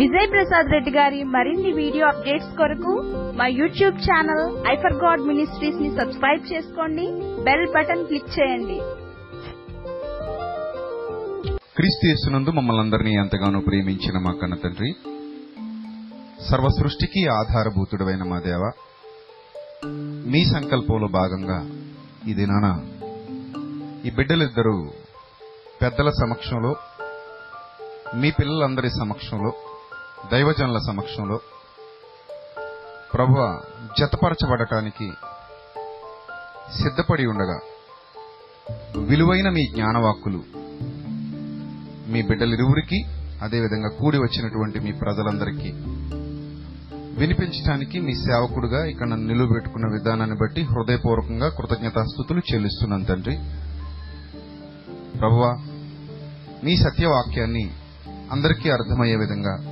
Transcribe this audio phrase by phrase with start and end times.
[0.00, 2.92] విజయ్ ప్రసాద్ రెడ్డి గారి మరిన్ని video updates కొరకు
[3.38, 7.06] మా YouTube channel I for God మినిస్ట్రీస్ని subscribe చేసుకోండి.
[7.46, 8.78] బెల్ బటన్ క్లిక్ చేయండి.
[11.76, 14.90] క్రీస్తునందు మమ్మల్ని అందరినీ ఎంతగానో ప్రేమించిన మా కన్న తండ్రి
[16.48, 18.62] సర్వ సృష్టికి ఆధారభూతుడైన మా దేవ
[20.32, 21.58] మీ సంకల్పంలో భాగంగా
[22.28, 22.66] ఈ దినాన
[24.06, 24.76] ఈ బిడ్డలిద్దరూ
[25.82, 26.72] పెద్దల సమక్షంలో
[28.20, 29.52] మీ పిల్లలందరి సమక్షంలో
[30.30, 31.40] దైవజనుల సమక్షంలో
[33.14, 33.34] ప్రభు
[33.98, 35.10] జతపరచబడటానికి
[36.82, 37.60] సిద్ధపడి ఉండగా
[39.00, 40.40] విలువైన మీ జ్ఞానవాక్కులు
[42.12, 42.98] మీ బిడ్డలిరువురికి
[43.42, 45.72] అదేవిధంగా కూడి వచ్చినటువంటి మీ ప్రజలందరికీ
[47.18, 53.36] వినిపించడానికి మీ సేవకుడుగా ఇక్కడ నన్ను నిలువబెట్టుకున్న విధానాన్ని బట్టి హృదయపూర్వకంగా కృతజ్ఞతాస్థుతులు చెల్లిస్తున్నాను తండ్రి.
[55.18, 55.50] ప్రభువా
[56.64, 57.70] మీ సత్యవాక్యాన్ని
[58.32, 59.71] అందరికీ అర్థమయ్యే విధంగా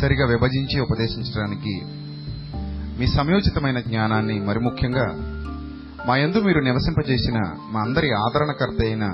[0.00, 1.74] సరిగా విభజించి ఉపదేశించడానికి
[2.98, 5.06] మీ సమయోచితమైన జ్ఞానాన్ని మరి ముఖ్యంగా
[6.06, 7.38] మా యందు మీరు నివసింపజేసిన
[7.72, 9.04] మా అందరి ఆదరణకర్త అయిన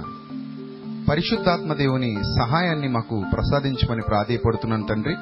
[1.10, 5.14] పరిశుద్ధాత్మ దేవుని సహాయాన్ని మాకు ప్రసాదించమని ప్రాధేయపడుతున్నాను తండ్రి.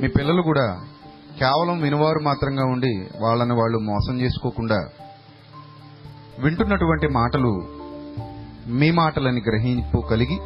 [0.00, 0.80] మీ పిల్లలు కూడా
[1.38, 4.88] కేవలం వినువారు మాత్రంగా ఉండి వాళ్ళని వాళ్ళు మోసం చేసుకోకుండా
[6.38, 7.52] వింటున్నటువంటి మాటలు
[8.66, 10.38] మీ మాటలని గ్రహింపు కలిగి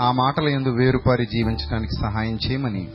[0.00, 2.88] ఆ మాటల ఎందు వేరుపారి జీవించడానికి సహాయం చేయమని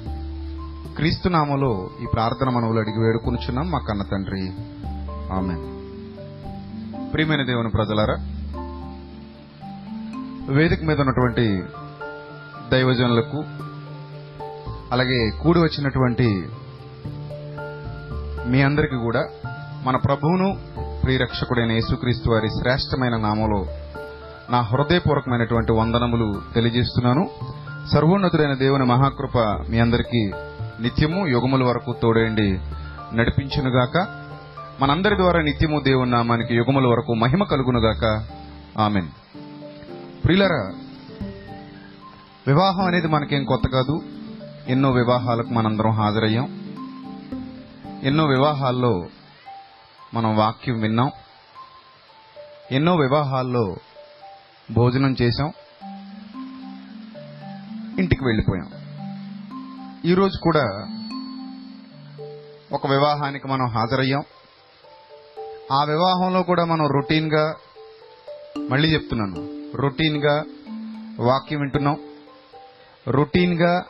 [0.96, 3.72] క్రీస్తునామలో ఈ ప్రార్థన మనవులు అడిగి వేడుకొనుచున్నాం.
[3.72, 4.52] మా కన్న తండ్రి.
[5.34, 5.56] ఆమె
[7.14, 8.16] ప్రియమైన దేవుని ప్రజలారా
[10.50, 11.64] వేదిక మీద ఉన్నటువంటి
[12.72, 13.44] దైవజనులకు
[14.92, 16.50] అలాగే కూడి వచ్చినటువంటి
[18.48, 19.30] మీ అందరికీ కూడా
[19.84, 20.58] మన ప్రభువును
[21.04, 23.66] ప్రియరక్షకుడైన యేసుక్రీస్తు వారి శ్రేష్టమైన నామంలో
[24.50, 27.30] నా హృదయపూర్వకమైనటువంటి వందనములు తెలియజేస్తున్నాను.
[27.94, 29.38] సర్వోన్నతుడైన దేవుని మహాకృప
[29.70, 30.32] మీ అందరికీ
[30.80, 32.60] నిత్యము యుగముల వరకు తోడేండి
[33.14, 34.08] నడిపించునుగాక.
[34.82, 38.28] మనందరి ద్వారా నిత్యము దేవుని నామానికి యుగముల వరకు మహిమ కలుగునుగాక.
[38.80, 39.08] ఆమెన్.
[40.26, 40.72] ప్రియులరా
[42.48, 44.00] వివాహం అనేది మనకేం కొత్త కాదు.
[44.68, 46.62] ఎన్నో వివాహాలకు మనందరం హాజరయ్యాం.
[48.04, 49.06] ఎన్నో వివాహాల్లో
[50.14, 51.12] మనం వాక్యం విన్నాం.
[52.72, 53.76] ఎన్నో వివాహాల్లో
[54.72, 55.54] భోజనం చేశాం.
[58.00, 58.70] ఇంటికి వెళ్ళిపోయాం.
[60.06, 60.64] ఈరోజు కూడా
[62.72, 64.24] ఒక వివాహానికి మనం హాజరయ్యాం.
[65.72, 67.56] ఆ వివాహంలో కూడా మనం రొటీన్గా
[68.70, 69.68] మళ్ళీ చెప్తున్నాను.
[69.76, 70.44] రొటీన్గా
[71.20, 71.98] వాక్యం వింటున్నాం.
[73.08, 73.84] రొటీన్గా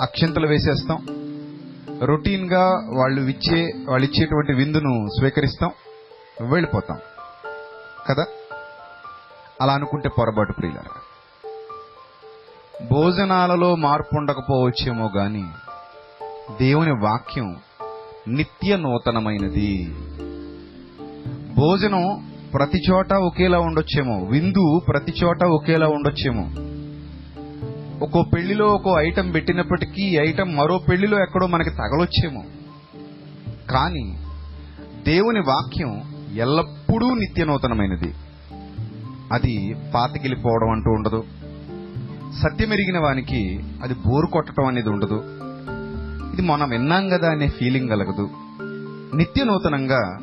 [0.00, 0.98] అక్షంతలు వేసేస్తాం.
[2.02, 5.70] రొటీన్గా వాళ్ళు ఇచ్చే వాళ్ళు ఇచ్చేటువంటి విందును స్వీకరిస్తాం.
[6.48, 6.98] వెళ్ళిపోతాం.
[8.08, 8.24] కదా?
[9.60, 10.76] అలా అనుకుంటే పొరపాటు ప్రియుల
[12.92, 15.44] భోజనాలలో మార్పు ఉండకపోవచ్చేమో గాని
[16.60, 17.56] దేవుని వాక్యం
[18.28, 19.94] నిత్య నూతనమైనది.
[21.56, 26.72] భోజనం ప్రతి చోట ఒకేలా ఉండొచ్చేమో విందు ప్రతి చోట ఒకేలా ఉండొచ్చేమో.
[28.04, 32.42] ఒక్కో పెళ్ళిలో ఒక్కో ఐటెం పెట్టినప్పటికీ ఈ ఐటెం మరో పెళ్ళిలో ఎక్కడో మనకి తగలొచ్చేమో.
[33.70, 34.24] కానీ
[35.02, 36.02] దేవుని వాక్యం
[36.36, 38.14] ఎల్లప్పుడూ నిత్య నూతనమైనది.
[39.32, 41.24] అది పాతగిలిపోవడం అంటూ ఉండదు.
[42.42, 45.24] సత్యమెరిగిన వానికి అది బోరు కొట్టడం అనేది ఉండదు.
[46.32, 48.30] ఇది మనం విన్నాం కదా అనే ఫీలింగ్ కలగదు.
[49.16, 50.18] నిత్య నూతనంగా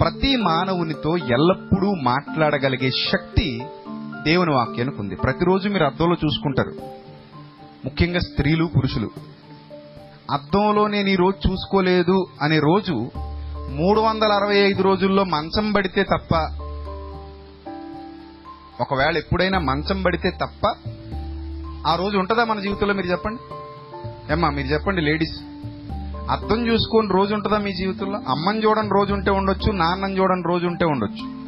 [0.00, 3.62] ప్రతి మానవునితో ఎల్లప్పుడూ మాట్లాడగలిగే శక్తి
[4.24, 5.16] దేవుని వాక్యానికి ఉంది.
[5.16, 6.72] ప్రతిరోజు మీరు అద్దంలో చూసుకుంటారు.
[7.84, 9.10] ముఖ్యంగా స్త్రీలు పురుషులు.
[10.30, 13.10] అద్దంలో నేను ఈ రోజు చూసుకోలేదు అనే రోజు
[13.70, 16.34] మూడు వందల అరవై ఐదు రోజుల్లో మంచం పడితే తప్ప
[18.80, 20.74] ఒకవేళ ఎప్పుడైనా మంచం పడితే తప్ప
[21.86, 23.40] ఆ రోజు ఉంటుందా మన జీవితంలో మీరు చెప్పండి?
[24.32, 25.40] ఏమ్మా మీరు చెప్పండి లేడీస్.
[26.30, 28.18] అర్థం చూసుకొని రోజు ఉంటుందా మీ జీవితంలో?
[28.28, 31.38] అమ్మని చూడని రోజు ఉంటే ఉండొచ్చు నాన్నని చూడని రోజు ఉంటే ఉండొచ్చు.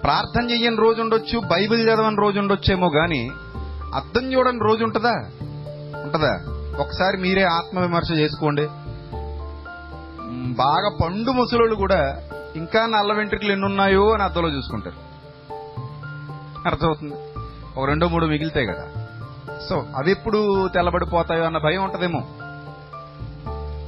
[0.00, 3.30] ప్రార్థన చెయ్యని రోజు ఉండొచ్చు బైబిల్ చదవని రోజు ఉండొచ్చేమో కానీ
[3.94, 5.14] అర్థం చూడని రోజు ఉంటుందా?
[6.02, 6.44] ఉంటుందా?
[6.82, 8.66] ఒకసారి మీరే ఆత్మ విమర్శ చేసుకోండి
[10.54, 12.22] బాగా పండు ముసలోళ్ళు కూడా
[12.56, 15.07] ఇంకా నల్ల వెంట్రుకలు ఎన్ని ఉన్నాయో అని అర్థంలో చూసుకుంటారు.
[16.66, 17.14] అర్థమవుతుంది.
[17.76, 18.88] ఒక రెండో మూడు మిగిలితాయి కదా.
[19.68, 22.20] సో అవి ఎప్పుడు తెల్లబడిపోతాయో అన్న భయం ఉంటదేమో.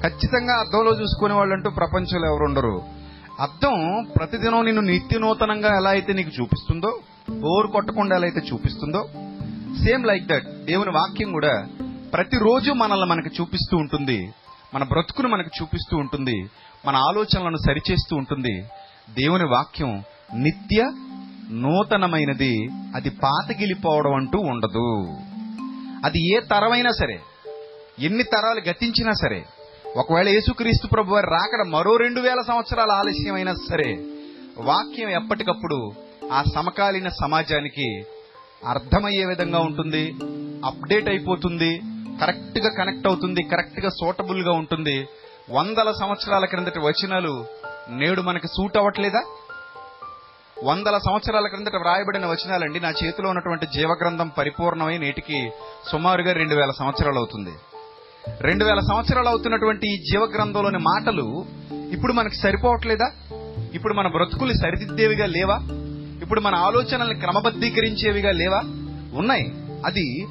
[0.01, 2.83] ఖచ్చితంగా అద్దంలో చూసుకునే వాళ్ళంటూ ప్రపంచంలో ఎవరు ఉండరు.
[3.41, 7.01] అద్దం ప్రతిదినం నిన్ను నిత్య నూతనంగా ఎలా అయితే నీకు చూపిస్తుందో
[7.31, 9.09] బోరు కొట్టకుండా ఎలా అయితే చూపిస్తుందో
[9.85, 11.69] సేమ్ లైక్ దట్ దేవుని వాక్యం కూడా
[12.13, 14.33] ప్రతిరోజు మనల్ని మనకి చూపిస్తూ ఉంటుంది.
[14.75, 16.51] మన బ్రతుకును మనకు చూపిస్తూ ఉంటుంది.
[16.87, 18.63] మన ఆలోచనలను సరిచేస్తూ ఉంటుంది.
[19.11, 20.03] దేవుని వాక్యం
[20.35, 20.93] నిత్య
[21.51, 25.15] నూతనమైనది అది పాతగిలిపోవడం అంటూ ఉండదు.
[26.05, 27.21] అది ఏ తరమైనా సరే
[27.99, 29.45] ఎన్ని తరాలు గతించినా సరే
[29.97, 34.07] ఒకవేళ యేసుక్రీస్తు ప్రభు వారి రాకడ మరో రెండు వేల సంవత్సరాల ఆలస్యమైనా సరే
[34.59, 35.93] వాక్యం ఎప్పటికప్పుడు
[36.33, 38.05] ఆ సమకాలీన సమాజానికి
[38.67, 40.13] అర్థమయ్యే విధంగా ఉంటుంది
[40.65, 41.81] అప్డేట్ అయిపోతుంది
[42.21, 45.07] కరెక్ట్గా కనెక్ట్ అవుతుంది కరెక్ట్గా సూటబుల్గా ఉంటుంది.
[45.51, 47.45] వందల సంవత్సరాల క్రిందటి వచనాలు
[47.91, 49.23] నేడు మనకి సూట్ అవ్వట్లేదా
[50.65, 55.51] వందల సంవత్సరాల క్రిందట వ్రాయబడిన వచనాలండి నా చేతిలో ఉన్నటువంటి జీవగ్రంథం పరిపూర్ణమై నేటికి
[55.91, 57.51] సుమారుగా రెండు వేల సంవత్సరాలు అవుతుంది
[58.41, 61.47] రెండు వేల సంవత్సరాలు అవుతున్నటువంటి ఈ జీవగ్రంథంలోని మాటలు
[61.93, 63.13] ఇప్పుడు మనకు సరిపోవట్లేదా?
[63.75, 65.59] ఇప్పుడు మన బ్రతుకులు సరిదిద్దేవిగా లేవా?
[66.23, 68.61] ఇప్పుడు మన ఆలోచనల్ని క్రమబద్ధీకరించేవిగా లేవా?
[69.19, 69.55] ఉన్నాయి.
[69.87, 70.27] అది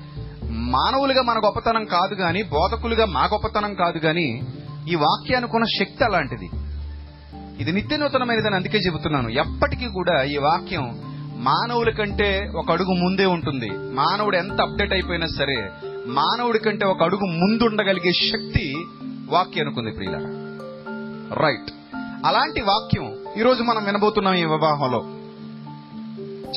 [0.49, 4.43] మానవులుగా మన గొప్పతనం కాదు గాని బోధకులుగా మా గొప్పతనం కాదు గాని
[4.89, 6.49] ఈ వాక్యానికి ఉన్న శక్తి అలాంటిది.
[7.59, 9.29] ఇది నిత్య నూతనమైనదని అందుకే చెబుతున్నాను.
[9.29, 11.01] ఎప్పటికీ కూడా ఈ వాక్యం
[11.35, 13.69] మానవుల కంటే ఒక అడుగు ముందే ఉంటుంది.
[13.69, 15.71] మానవుడు ఎంత అప్డేట్ అయిపోయినా సరే
[16.07, 18.85] మానవుడి కంటే ఒక అడుగు ముందుండగలిగే శక్తి
[19.29, 20.15] వాక్యం అనుకుంది ప్రియుల
[21.33, 21.71] రైట్
[22.25, 24.99] అలాంటి వాక్యం ఈరోజు మనం వినబోతున్నాం ఈ వివాహంలో.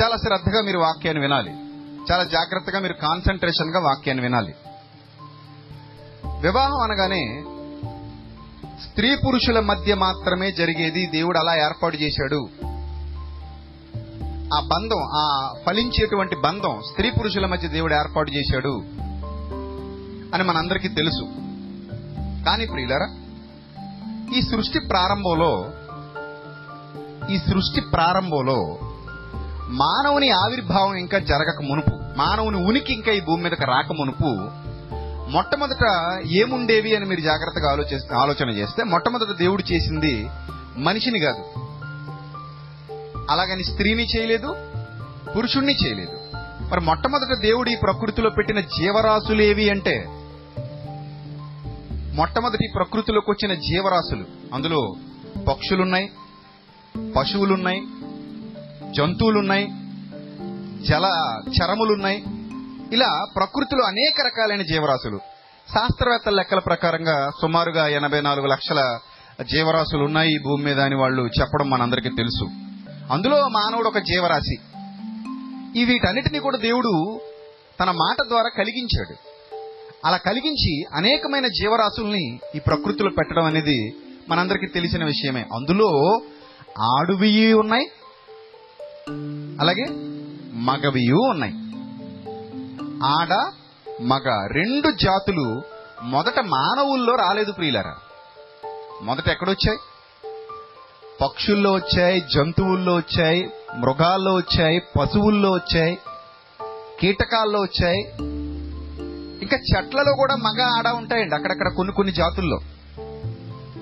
[0.02, 1.50] చాలా శ్రద్ధగా మీరు వాక్యాన్ని వినాలి.
[2.12, 4.54] చాలా జాగ్రత్తగా మీరు కాన్సన్ట్రేషన్గా వాక్యాన్ని వినాలి.
[6.40, 7.44] వివాహం అనగానే
[8.88, 11.06] స్త్రీ పురుషుల మధ్య మాత్రమే జరిగేది.
[11.06, 12.48] దేవుడు అలా ఏర్పాటు చేశాడు.
[14.54, 18.82] ఆ బంధం ఆ ఫలించేటువంటి బంధం స్త్రీ పురుషుల మధ్య దేవుడు ఏర్పాటు చేశాడు
[20.34, 21.24] అని మనందరికీ తెలుసు.
[22.44, 23.16] కానీ ప్రియులరా
[24.36, 25.70] ఈ సృష్టి ప్రారంభంలో
[27.30, 28.78] ఈ సృష్టి ప్రారంభంలో
[29.68, 34.61] మానవుని ఆవిర్భావం ఇంకా జరగక మునుపు మానవుని ఉనికి ఇంకా ఈ భూమి మీదకి రాక మునుపు
[35.32, 40.28] మొట్టమొదట ఏముండేవి అని మీరు జాగ్రత్తగా ఆలోచిస్తే ఆలోచన చేస్తే మొట్టమొదట దేవుడు చేసింది
[40.76, 41.44] మనిషిని కాదు.
[43.30, 44.56] అలాగని స్త్రీని చేయలేదు
[45.36, 46.18] పురుషుణ్ణి చేయలేదు.
[46.70, 50.04] మరి మొట్టమొదట దేవుడు ఈ ప్రకృతిలో పెట్టిన జీవరాశులేవి అంటే?
[52.14, 54.24] మొట్టమొదటి ప్రకృతిలోకి వచ్చిన జీవరాశులు.
[54.54, 54.94] అందులో
[55.48, 56.10] పక్షులున్నాయి
[57.16, 57.80] పశువులున్నాయి
[58.96, 59.66] జంతువులున్నాయి
[60.86, 62.24] జల చరములున్నాయి
[62.92, 65.18] ఇలా ప్రకృతిలో అనేక రకాలైన జీవరాశులు.
[65.74, 68.98] శాస్త్రవేత్తల లెక్కల ప్రకారంగా సుమారుగా ఎనభై నాలుగు లక్షల
[69.42, 72.44] జీవరాశులు ఉన్నాయి ఈ భూమి మీద అని వాళ్ళు చెప్పడం మనందరికీ తెలుసు.
[73.12, 74.54] అందులో మానవుడు ఒక జీవరాశి.
[75.80, 77.20] ఈ వీటన్నిటినీ కూడా దేవుడు
[77.80, 79.14] తన మాట ద్వారా కలిగించాడు.
[80.06, 83.94] అలా కలిగించి అనేకమైన జీవరాశుల్ని ఈ ప్రకృతిలో పెట్టడం అనేది
[84.28, 85.40] మనందరికీ తెలిసిన విషయమే.
[85.40, 86.20] అందులో
[86.80, 87.86] ఆడువి ఉన్నాయి.
[89.60, 89.84] అలాగే
[90.54, 91.54] మగవియు ఉన్నాయి.
[93.04, 93.52] ఆడ
[94.02, 95.62] మగ రెండు జాతులు
[96.02, 97.94] మొదట మానవుల్లో రాలేదు ప్రియులరా.
[99.02, 99.78] మొదట ఎక్కడొచ్చాయి?
[101.22, 105.98] పక్షుల్లో వచ్చాయి జంతువుల్లో వచ్చాయి మృగాల్లో వచ్చాయి పశువుల్లో వచ్చాయి
[107.00, 108.00] కీటకాల్లో వచ్చాయి.
[109.42, 112.58] ఇంకా చెట్లలో కూడా మగ ఆడ ఉంటాయండి అక్కడక్కడ కొన్ని కొన్ని జాతుల్లో.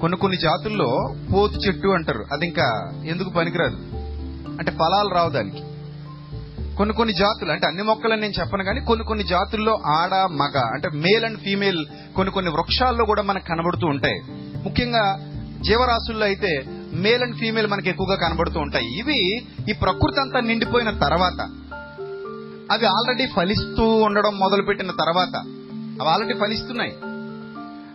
[0.01, 2.25] కొన్ని కొన్ని జాతుల్లో పోతు చెట్టు అంటారు.
[2.33, 3.77] అది ఇంకా ఎందుకు పనికిరాదు?
[4.59, 5.70] అంటే ఫలాలు రావు దానికి.
[6.81, 10.89] కొన్ని కొన్ని జాతులు అంటే అన్ని మొక్కలని నేను చెప్పను కానీ కొన్ని కొన్ని జాతుల్లో ఆడ మగ అంటే
[10.89, 11.87] మేల్ అండ్ ఫీమేల్
[12.17, 14.21] కొన్ని కొన్ని వృక్షాల్లో కూడా మనకు కనబడుతూ ఉంటాయి.
[14.65, 15.17] ముఖ్యంగా
[15.61, 18.99] జీవరాశుల్లో అయితే మేల్ అండ్ ఫీమేల్ మనకి ఎక్కువగా కనబడుతూ ఉంటాయి.
[18.99, 19.37] ఇవి
[19.71, 21.41] ఈ ప్రకృతి అంతా నిండిపోయిన తర్వాత
[22.73, 25.37] అవి ఆల్రెడీ ఫలిస్తూ ఉండడం మొదలుపెట్టిన తర్వాత
[26.01, 26.93] అవి ఆల్రెడీ ఫలిస్తున్నాయి.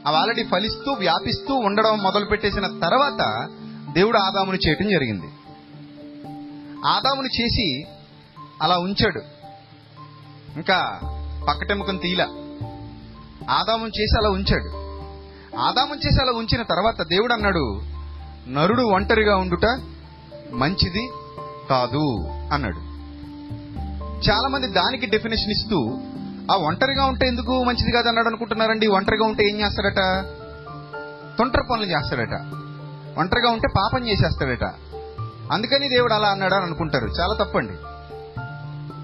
[0.07, 3.47] అవి ఆల్రెడీ ఫలిస్తూ వ్యాపిస్తూ ఉండడం మొదలు పెట్టేసిన తర్వాత
[3.93, 5.27] దేవుడు ఆదామును చేయటం జరిగింది.
[6.87, 7.85] ఆదామును చేసి
[8.61, 9.21] అలా ఉంచాడు.
[10.55, 10.99] ఇంకా
[11.49, 12.21] పక్కటెముకను తీల.
[13.49, 14.85] ఆదామం చేసి అలా ఉంచాడు.
[15.57, 17.81] ఆదామం చేసి అలా ఉంచిన తర్వాత దేవుడు అన్నాడు
[18.49, 19.81] నరుడు ఒంటరిగా ఉండుట
[20.53, 21.09] మంచిది
[21.69, 22.95] కాదు అన్నాడు.
[24.29, 25.97] చాలా మంది దానికి డెఫినేషన్ ఇస్తూ
[26.51, 28.87] ఆ ఒంటరిగా ఉంటే ఎందుకు మంచిది కాదు అన్నాడు అనుకుంటున్నారండి.
[28.87, 30.25] ఒంటరిగా ఉంటే ఏం చేస్తాడట?
[31.37, 32.33] తొంటర పనులు చేస్తాడట.
[33.19, 34.63] ఒంటరిగా ఉంటే పాపం చేసేస్తాడట.
[35.51, 37.07] అందుకని దేవుడు అలా అన్నాడు అని అనుకుంటారు.
[37.07, 37.73] చాలా తప్పండి.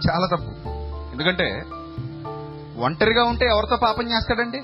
[0.10, 0.70] చాలా తప్పు.
[1.12, 1.64] ఎందుకంటే
[2.78, 4.62] ఒంటరిగా ఉంటే ఎవరితో పాపం చేస్తాడండి?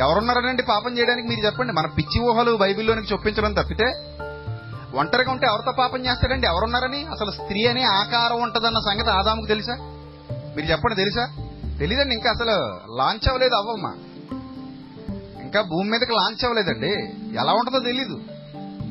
[0.00, 1.72] ఎవరున్నారనండి పాపం చేయడానికి మీరు చెప్పండి.
[1.72, 4.16] మన పిచ్చి ఊహలు బైబిల్లోనికి చొప్పించడం తప్పితే
[4.94, 6.46] ఒంటరిగా ఉంటే ఎవరితో పాపం చేస్తాడండి?
[6.46, 7.04] ఎవరున్నారని?
[7.04, 9.74] అసలు స్త్రీ అనే ఆకారం ఉంటదన్న సంగతి ఆదాముకు తెలుసా?
[10.56, 11.26] మీరు చెప్పండి తెలుసా?
[11.78, 13.94] తెలియదండి ఇంకా అసలు లాంచ్ అవ్వలేదు అవ్వమ్మా.
[15.42, 16.92] ఇంకా భూమి మీదకి లాంచ్ అవ్వలేదండి.
[17.38, 18.20] ఎలా ఉంటుందో తెలీదు.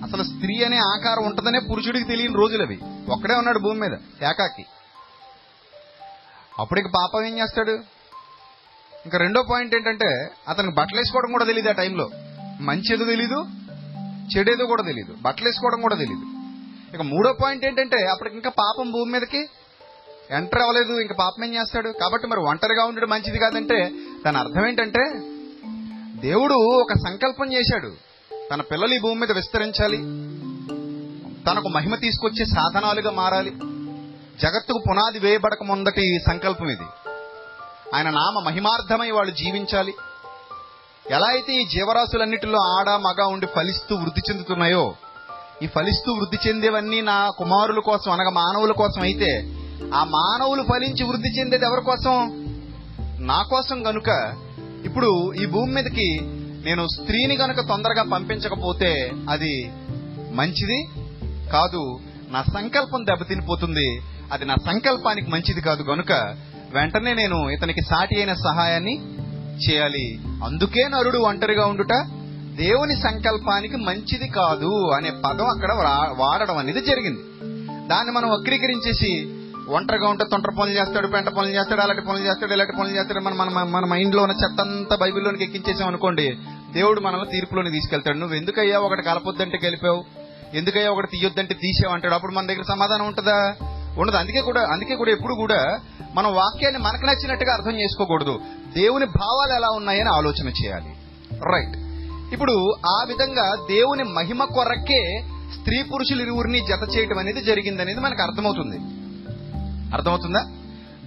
[0.03, 4.65] అసలు స్త్రీ అనే ఆకారం ఉంటుందనే పురుషుడికి తెలియని రోజులు అవి ఒక్కడే ఉన్నాడు భూమి మీద ఏకాకి.
[6.59, 7.71] అప్పటికి పాపం ఏం చేస్తాడు?
[9.05, 12.09] ఇంకా రెండో పాయింట్ ఏంటంటే అతనికి బట్టలు వేసుకోవడం కూడా తెలియదు ఆ టైంలో
[12.61, 13.45] మంచి ఏదో తెలీదు
[14.37, 16.25] చెడేదో కూడా తెలియదు బట్టలు వేసుకోవడం కూడా తెలియదు
[16.95, 19.49] ఇక మూడో పాయింట్ ఏంటంటే అప్పటికి ఇంకా పాపం భూమి మీదకి
[20.31, 20.99] ఎంటర్ అవ్వలేదు.
[20.99, 21.89] ఇంకా పాపం ఏం చేస్తాడు?
[21.89, 23.91] కాబట్టి మరి ఒంటరిగా ఉండడం మంచిది కాదంటే
[24.25, 25.11] దాని అర్థం ఏంటంటే
[26.21, 27.93] దేవుడు ఒక సంకల్పం చేశాడు.
[28.53, 29.97] తన పిల్లలు ఈ భూమి మీద విస్తరించాలి.
[31.43, 33.51] తనకు మహిమ తీసుకొచ్చే సాధనాలుగా మారాలి.
[34.41, 36.83] జగత్తుకు పునాది వేయబడక ముందటి సంకల్పం ఇది.
[37.95, 39.93] ఆయన నామ మహిమార్థమై వాళ్ళు జీవించాలి.
[41.11, 44.95] ఎలా అయితే ఈ జీవరాశులన్నిటిలో ఆడ మగ ఉండి ఫలిస్తూ వృద్ధి చెందుతున్నాయో
[45.63, 49.55] ఈ ఫలిస్తూ వృద్ధి చెందేవన్నీ నా కుమారుల కోసం అనగా మానవుల కోసం అయితే
[49.93, 52.45] ఆ మానవులు ఫలించి వృద్ధి చెందేది ఎవరి కోసం?
[53.19, 54.35] నా కోసం గనుక
[54.85, 56.19] ఇప్పుడు ఈ భూమి మీదకి
[56.65, 59.71] నేను స్త్రీని గనుక తొందరగా పంపించకపోతే అది
[60.31, 60.87] మంచిది
[61.49, 61.99] కాదు.
[62.29, 64.01] నా సంకల్పం దెబ్బతినిపోతుంది.
[64.31, 66.11] అది నా సంకల్పానికి మంచిది కాదు గనుక
[66.73, 69.15] వెంటనే నేను ఇతనికి సాటి అయిన సహాయాన్ని
[69.69, 70.19] చేయాలి.
[70.43, 71.93] అందుకే నరుడు ఒంటరిగా ఉండుట
[72.57, 77.19] దేవుని సంకల్పానికి మంచిది కాదు అనే పదం అక్కడ వా- వాడడం అనేది జరిగింది.
[77.87, 79.35] దాన్ని మనం వక్రీకరించేసి
[79.69, 83.33] ఒంటరిగా ఉంటే తొంటర పనులు చేస్తాడు పెంట పనులు చేస్తాడు అలాంటి పనులు చేస్తాడు ఇలాంటి పనులు చేస్తాడు మన
[83.33, 86.37] మన మన మైండ్లో ఉన్న చెత్త అంతా బైబిల్లోనికి ఎక్కించేసాం అనుకోండి
[86.73, 88.17] దేవుడు మనల్ని తీర్పులోని తీసుకెళ్తాడు.
[88.17, 90.05] నువ్వు ఎందుకయ్యా ఒకటి కలపొద్దంటే గెలిపావు?
[90.53, 92.13] ఎందుకయ్యా ఒకటి తీయొద్దంటే తీసావు అంటాడు.
[92.13, 93.55] అప్పుడు మన దగ్గర సమాధానం ఉంటుందా?
[93.97, 95.79] ఉండదు అందుకే కూడా అందుకే కూడా ఎప్పుడు కూడా
[96.15, 98.39] మనం వాక్యాన్ని మనకు నచ్చినట్టుగా అర్థం చేసుకోకూడదు.
[98.75, 100.93] దేవుని భావాలు ఎలా ఉన్నాయని ఆలోచన చేయాలి.
[101.33, 101.77] రైట్
[102.33, 105.23] ఇప్పుడు ఆ విధంగా దేవుని మహిమ కొరకే
[105.59, 108.77] స్త్రీ పురుషులు ఇరువురిని జత చేయటం అనేది జరిగింది అనేది మనకు అర్థమవుతుంది.
[109.93, 110.39] అర్థమవుతుందా?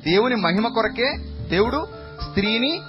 [0.05, 1.13] దేవుని మహిమ కొరకే
[1.49, 1.87] దేవుడు
[2.23, 2.81] స్త్రీని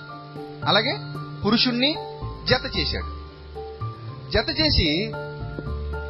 [0.65, 0.97] అలాగే
[1.45, 1.95] పురుషుణ్ణి
[2.43, 3.23] జత చేశాడు.
[4.31, 5.11] జత చేసి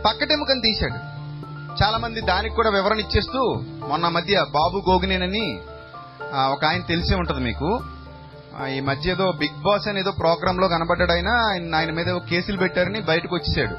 [0.06, 1.13] పక్కటెముకని తీశాడు.
[1.82, 3.54] చాలా మంది దానికి కూడా వివరణ ఇచ్చేస్తూ
[3.88, 5.60] మొన్న మధ్య బాబు గోగినేనని
[6.34, 7.80] ఒక ఆయన తెలిసే ఉంటుంది మీకు.
[8.78, 13.02] ఈ మధ్య ఏదో బిగ్ బాస్ అని ఏదో ప్రోగ్రామ్లో కనబడ్డాడు ఆయన ఆయన ఆయన మీద కేసులు పెట్టారని
[13.02, 13.76] బయటకు వచ్చేసాడు.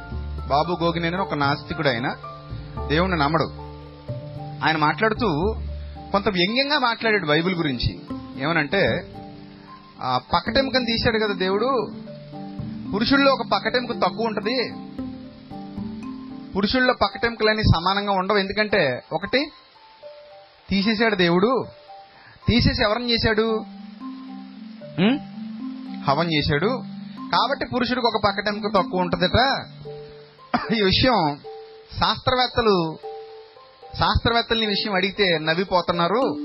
[0.49, 2.17] బాబు గోగినేనని ఒక నాస్తికుడు ఆయన.
[2.87, 3.45] దేవుణ్ణి నమ్మడు.
[4.65, 5.55] ఆయన మాట్లాడుతూ
[6.13, 8.01] కొంత వ్యంగ్యంగా మాట్లాడాడు బైబిల్ గురించి.
[8.39, 9.13] ఏమనంటే
[10.03, 11.93] ఆ పక్కటెముకని తీశాడు కదా దేవుడు.
[12.95, 14.73] పురుషుల్లో ఒక పక్కటెముక తక్కువ ఉంటుంది.
[16.57, 18.39] పురుషుల్లో పక్కటెముకలన్నీ సమానంగా ఉండవు.
[18.39, 19.51] ఎందుకంటే ఒకటి
[20.71, 21.65] తీసేశాడు దేవుడు.
[22.49, 23.65] తీసేసి ఎవరిని చేశాడు?
[26.09, 26.83] హవం చేశాడు.
[27.33, 29.65] కాబట్టి పురుషుడికి ఒక పక్కటెముక తక్కువ ఉంటదట.
[30.75, 31.41] ఈ విషయం
[31.99, 32.99] శాస్త్రవేత్తలు
[33.99, 36.37] శాస్త్రవేత్తలు ఈ విషయం అడిగితే నవ్విపోతున్నారు.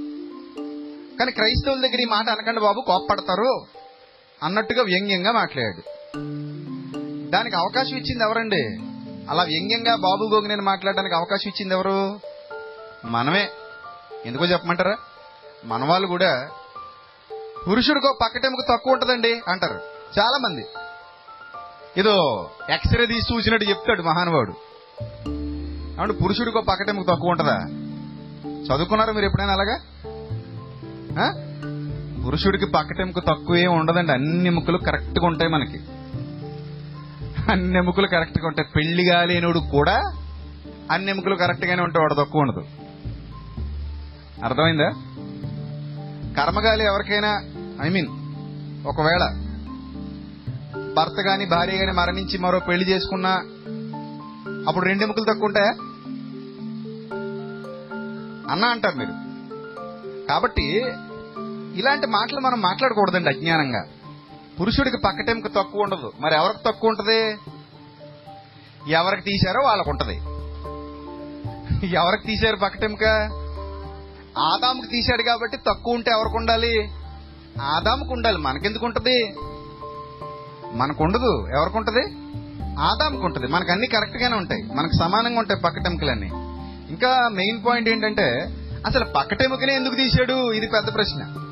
[1.19, 3.61] కానీ క్రైస్తవుల దగ్గర ఈ మాట అనకండి బాబు కోప్పడతారు.
[4.43, 5.81] అన్నట్టుగా వ్యంగ్యంగా మాట్లాడాడు.
[7.29, 8.88] దానికి అవకాశం ఇచ్చింది ఎవరండి?
[9.29, 12.19] అలా వ్యంగ్యంగా బాబు గోగినేని మాట్లాడడానికి అవకాశం ఇచ్చింది ఎవరు?
[13.05, 13.49] మనమే.
[14.25, 14.95] ఎందుకో చెప్పమంటారా?
[15.65, 16.49] మన వాళ్ళు కూడా
[17.67, 19.81] పురుషుడికో పక్కటెముకు తక్కువ ఉంటుందండి అంటారు.
[20.19, 20.65] చాలా మంది
[21.97, 24.53] ఏదో ఎక్స్రే తీసి చూసినట్టు చెప్తాడు మహానుభావుడు.
[25.99, 27.57] అవును పురుషుడికో పక్కటెముకు తక్కువ ఉంటుందా?
[28.49, 29.77] చదువుకున్నారా మీరు ఎప్పుడైనా అలాగా?
[32.25, 34.11] పురుషుడికి పక్కటెముకు తక్కువ ఉండదండి.
[34.11, 35.98] అన్ని ముక్కులు కరెక్ట్గా ఉంటాయి మనకి.
[37.51, 40.01] అన్ని ఎముకలు కరెక్ట్గా ఉంటాయి పెళ్ళి కాలేనుడు కూడా
[40.91, 42.65] అన్ని ఎముకలు కరెక్ట్గానే ఉంటాయి వాడు తక్కువ ఉండదు.
[44.43, 44.89] అర్థమైందా?
[46.37, 47.41] కర్మగాలి ఎవరికైనా
[47.81, 48.07] ఐ మీన్
[48.87, 49.45] ఒకవేళ
[50.93, 53.41] భర్త గాని భార్య గాని మరణించి మరో పెళ్ళి చేసుకున్నా
[54.67, 55.71] అప్పుడు రెండు ఎముకలు తక్కువ ఉంటాయా
[58.51, 59.11] అన్న అంటారు మీరు.
[60.27, 60.85] కాబట్టి
[61.75, 63.85] ఇలాంటి మాటలు మనం మాట్లాడకూడదండి అజ్ఞానంగా.
[64.61, 66.11] పురుషుడికి పక్కటెముక తక్కువ ఉండదు.
[66.19, 67.37] మరి ఎవరికి తక్కువ ఉంటుంది?
[68.91, 70.15] ఎవరికి తీశారో వాళ్ళకు ఉంటుంది.
[71.95, 73.03] ఎవరికి తీశారు పక్కటెంక?
[74.37, 76.91] ఆదాముకు తీశాడు కాబట్టి తక్కువ ఉంటే ఎవరికి ఉండాలి?
[77.61, 78.37] ఆదాముకు ఉండాలి.
[78.37, 79.33] మనకెందుకు ఉంటుంది?
[80.73, 82.01] మనకు ఉండదు ఎవరికి ఉంటుంది?
[82.79, 83.47] ఆదాముకు ఉంటుంది.
[83.47, 84.63] మనకు అన్ని కరెక్ట్ గానే ఉంటాయి.
[84.63, 86.27] మనకు సమానంగా ఉంటాయి పక్కటెముకలన్నీ
[86.89, 90.51] ఇంకా మెయిన్ పాయింట్ ఏంటంటే అసలు పక్కటెముకనే ఎందుకు తీశాడు?
[90.51, 91.48] ఇది పెద్ద ప్రశ్న.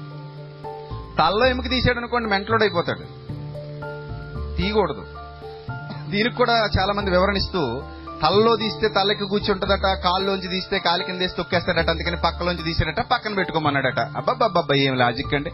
[1.19, 3.03] తల్లో ఎముక తీసాడు అనుకోండి మెంటలోడ్ అయిపోతాడు.
[4.57, 5.05] తీయకూడదు.
[6.09, 7.83] దీనికి కూడా చాలా మంది వివరణిస్తూ
[8.23, 13.99] తలలో తీస్తే తలకి కూర్చుంటదట కాళ్ళలోంచి తీస్తే కాలి కింద వేసి తొక్కేస్తాడట అందుకని పక్కలోంచి తీసాడట పక్కన పెట్టుకోమన్నాడట.
[13.99, 15.51] అబ్బాబ్బాబ్బా ఏం లాజిక్ అండి?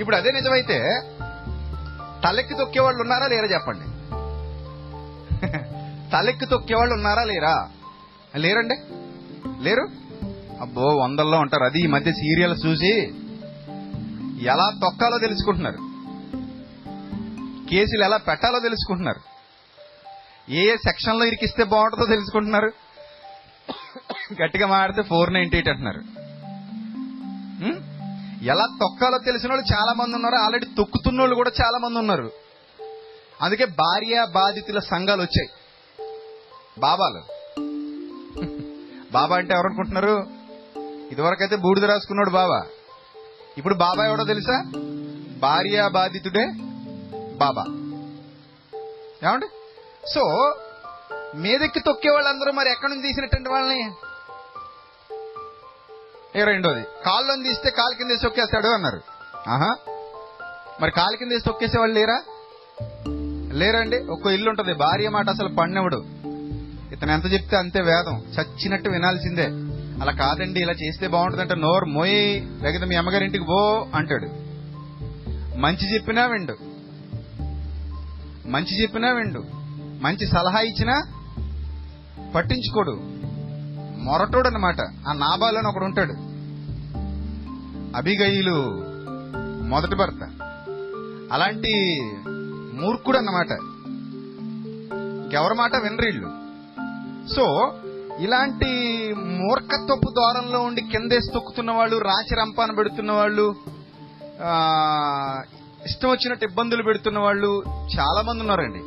[0.00, 1.00] ఇప్పుడు అదే నిజమైతే
[2.24, 3.84] తలెక్కి తొక్కేవాళ్ళు ఉన్నారా లేరా చెప్పండి?
[6.10, 7.68] తలెక్కి తొక్కేవాళ్ళు ఉన్నారా లేరా?
[8.36, 8.74] లేరండి?
[9.60, 9.88] లేరు?
[10.60, 11.64] అబ్బో వందల్లో ఉంటారు.
[11.64, 13.14] అది ఈ మధ్య సీరియల్ చూసి
[14.40, 15.76] ఎలా తొక్కాలో తెలుసుకుంటున్నారు.
[17.70, 19.20] కేసులు ఎలా పెట్టాలో తెలుసుకుంటున్నారు.
[20.50, 22.72] ఏ ఏ సెక్షన్లో ఇరికిస్తే బాగుంటుందో తెలుసుకుంటున్నారు.
[24.42, 26.24] గట్టిగా మాడితే ఫోర్ నైన్టీ ఎయిట్ అంటున్నారు.
[28.44, 30.34] ఎలా తొక్కాలో తెలిసిన వాళ్ళు చాలా మంది ఉన్నారు.
[30.34, 32.30] ఆల్రెడీ తొక్కుతున్న వాళ్ళు కూడా చాలా మంది ఉన్నారు.
[33.42, 35.48] అందుకే భార్య బాధితుల సంఘాలు వచ్చాయి.
[36.80, 37.22] బాబాలు.
[39.12, 40.26] బాబా అంటే ఎవరు అనుకుంటున్నారు
[41.12, 42.66] ఇదివరకైతే బూడిద రాసుకున్నాడు బాబా.
[43.56, 44.72] ఇప్పుడు బాబా ఎవడో తెలుసా?
[45.38, 46.46] భార్య బాధితుడే
[47.36, 47.64] బాబా.
[49.28, 49.46] ఏమండి?
[50.14, 50.54] సో
[51.36, 53.92] మీదెక్కి తొక్కే వాళ్ళందరూ మరి ఎక్కడి నుంచి తీసినటువంటి వాళ్ళని?
[56.44, 59.00] రెండోది కాళ్ళని తీస్తే కాలు కింద తొక్కేస్తాడు అన్నారు.
[59.48, 59.76] ఆహా.
[60.80, 62.22] మరి కాలు కింద తొక్కేసే వాళ్ళు లేరా?
[63.52, 64.74] లేరండి ఒక్కో ఇల్లు ఉంటుంది.
[64.74, 65.96] భార్య మాట అసలు పడినవుడు
[66.92, 68.18] ఇతను ఎంత చెప్తే అంతే వేదం.
[68.18, 69.46] చచ్చినట్టు వినాల్సిందే.
[70.04, 74.26] అలా కాదండి ఇలా చేస్తే బాగుంటుందంటే నోరు మోయి లేకపోతే మీ అమ్మగారింటికి పో అంటాడు.
[75.58, 76.56] మంచి చెప్పినా విండు.
[78.48, 79.44] మంచి చెప్పినా విండు.
[80.02, 81.02] మంచి సలహా ఇచ్చినా
[82.34, 82.90] పట్టించుకోడు.
[84.02, 86.12] మొరటోడు అనమాట ఆ నాబాలు అని ఒకడు ఉంటాడు.
[87.96, 88.84] అభిగయులు
[89.62, 90.28] మొదటి భర్త.
[91.32, 92.00] అలాంటి
[92.80, 93.50] మూర్ఖుడు అన్నమాట
[95.24, 96.30] ఇంకెవరి మాట వినరీళ్ళు
[97.34, 97.74] సో
[98.20, 98.68] ఇలాంటి
[99.14, 103.54] మూర్ఖత్వపు ద్వారంలో ఉండి కిందేసి తొక్కుతున్న వాళ్ళు రాచి రంపాన పెడుతున్న వాళ్ళు
[105.86, 108.78] ఇష్టం వచ్చినట్టు ఇబ్బందులు పెడుతున్న వాళ్ళు చాలా మంది ఉన్నారండి.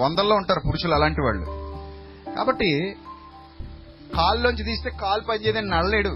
[0.00, 1.44] వందల్లో ఉంటారు పురుషులు అలాంటి వాళ్ళు.
[2.36, 2.96] కాబట్టి
[4.16, 6.08] కాల్లోంచి తీస్తే కాలు పనిచేయదని నడలేడు.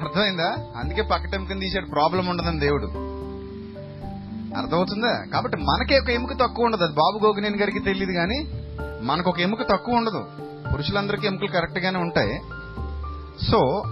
[0.00, 0.56] అర్థమైందా?
[0.76, 2.86] అందుకే పక్కటెముకని తీసాడు ప్రాబ్లం ఉండదని దేవుడు.
[4.60, 5.24] అర్థమవుతుందా?
[5.32, 6.84] కాబట్టి మనకే ఒక ఎముక తక్కువ ఉండదు.
[6.84, 8.65] అది బాబు గోగినేని గారికి తెలియదు కానీ
[9.02, 10.24] మనకు ఒక ఎముక తక్కువ ఉండదు.
[10.72, 12.38] పురుషులందరికీ ఎముకలు కరెక్ట్ గానే ఉంటాయి.
[13.50, 13.82] సో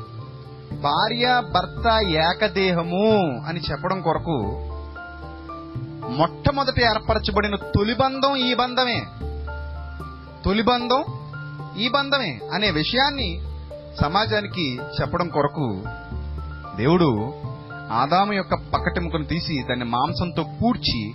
[0.73, 4.43] భార్య భర్త ఏకదేహము అని చెప్పడం కొరకు
[6.09, 9.03] మొట్టమొదట ఏర్పరచబడిన తొలి బంధం ఈ బంధమే.
[10.45, 11.05] తొలి బంధం
[11.79, 13.43] ఈ బంధమే అనే విషయాన్ని
[14.01, 15.83] సమాజానికి చెప్పడం కొరకు
[16.77, 17.35] దేవుడు
[17.93, 21.13] ఆదాము యొక్క పక్కటెముకను తీసి దాన్ని మాంసంతో పూడ్చి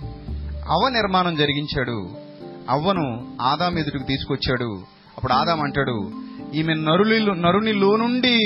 [0.68, 2.29] అవనిర్మాణం జరిగించాడు.
[2.68, 4.82] అవ్వను ఆదాం ఎదుటికి తీసుకొచ్చాడు.
[5.16, 6.12] అప్పుడు ఆదాం అంటాడు
[6.54, 8.38] ఈమె నరులి నరునిలో నుండి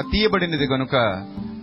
[0.00, 0.96] తీయబడినది గనుక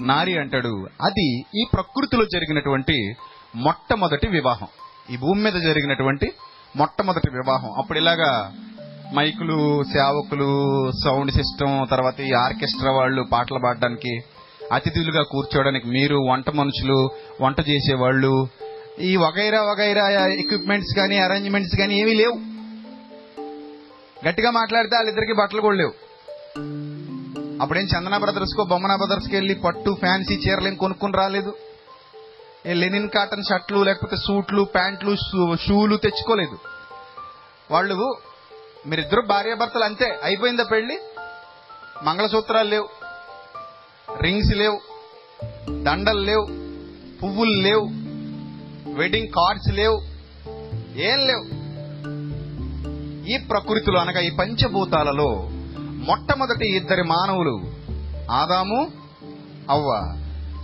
[0.01, 0.87] నారి అంటాడు.
[1.01, 3.13] అది ఈ ప్రకృతిలో జరిగినటువంటి
[3.55, 4.67] మొట్టమొదటి వివాహం.
[5.13, 6.31] ఈ భూమి మీద జరిగినటువంటి
[6.75, 7.69] మొట్టమొదటి వివాహం.
[7.77, 8.53] అప్పుడు ఇలాగా
[9.15, 14.19] మైకులు సేవకులు సౌండ్ సిస్టమ్ తర్వాత ఈ ఆర్కెస్ట్రా వాళ్ళు పాటలు పాడడానికి
[14.73, 17.09] అతిథులుగా కూర్చోవడానికి మీరు వంట మనుషులు
[17.41, 18.47] వంట చేసేవాళ్ళు
[18.99, 22.39] ఈ వగైరా వగైరా ఎక్విప్మెంట్స్ కానీ అరేంజ్మెంట్స్ కానీ ఏమీ లేవు.
[24.27, 25.93] గట్టిగా మాట్లాడితే వాళ్ళిద్దరికి బట్టలు కూడా లేవు.
[27.61, 31.53] అప్పుడేం చందన బ్రదర్స్ కో బొమ్మనా బ్రదర్స్కి వెళ్ళి పట్టు ఫ్యాన్సీ చీరలు ఏం కొనుక్కుని రాలేదు.
[32.67, 35.15] లెనిన్ కాటన్ షర్ట్లు లేకపోతే సూట్లు ప్యాంట్లు
[35.67, 36.57] షూలు తెచ్చుకోలేదు.
[37.71, 38.15] వాళ్ళు
[38.87, 40.19] మీరిద్దరు భార్యాభర్తలు అంతే.
[40.23, 40.99] అయిపోయిందా పెళ్ళి
[42.03, 42.89] మంగళసూత్రాలు లేవు.
[44.21, 44.79] రింగ్స్ లేవు.
[45.83, 46.45] దండలు లేవు.
[47.23, 48.10] పువ్వులు లేవు.
[48.87, 50.01] వెడ్డింగ్ కార్డ్స్ లేవు.
[50.97, 51.61] ఏం లేవు.
[53.25, 55.49] ఈ ప్రకృతిలో అనగా ఈ పంచభూతాలలో
[55.81, 57.61] మొట్టమొదటి ఇద్దరి మానవులు
[58.31, 58.87] ఆదాము
[59.69, 60.17] అవ్వ.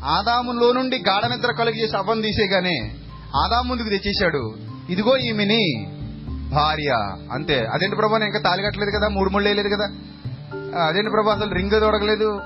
[0.03, 2.95] ఆదాములో నుండి గాఢ నిద్ర కలిగి చేసి అవ్వను తీసేగానే
[3.35, 4.55] ఆదాము ముందుకు తెచ్చేశాడు.
[4.89, 5.91] ఇదిగో ఈమెని
[6.49, 7.17] భార్య.
[7.31, 7.65] అంతే.
[7.73, 9.85] అదేంటి ప్రభా నేను ఇంకా తాలి కట్టలేదు కదా మూడు ముళ్ళు వేయలేదు కదా?
[10.83, 12.39] అదేంటి ప్రభా అసలు రింగ్ తొడగలేదు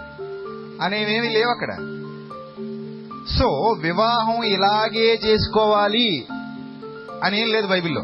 [0.82, 1.91] అనేవేమి లేవు అక్కడ.
[3.40, 6.26] సో వివాహం ఇలాగే చేసుకోవాలి
[7.24, 8.02] అని ఏం లేదు బైబిల్లో.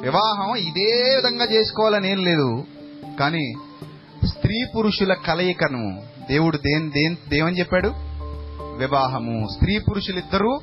[0.00, 2.64] వివాహం ఇదే విధంగా చేసుకోవాలని ఏం లేదు.
[3.20, 3.54] కానీ
[4.26, 7.88] స్త్రీ పురుషుల కలయికను దేవుడు దేని దేని దేవని చెప్పాడు?
[8.78, 9.46] వివాహము.
[9.52, 10.60] స్త్రీ పురుషులిద్దరూ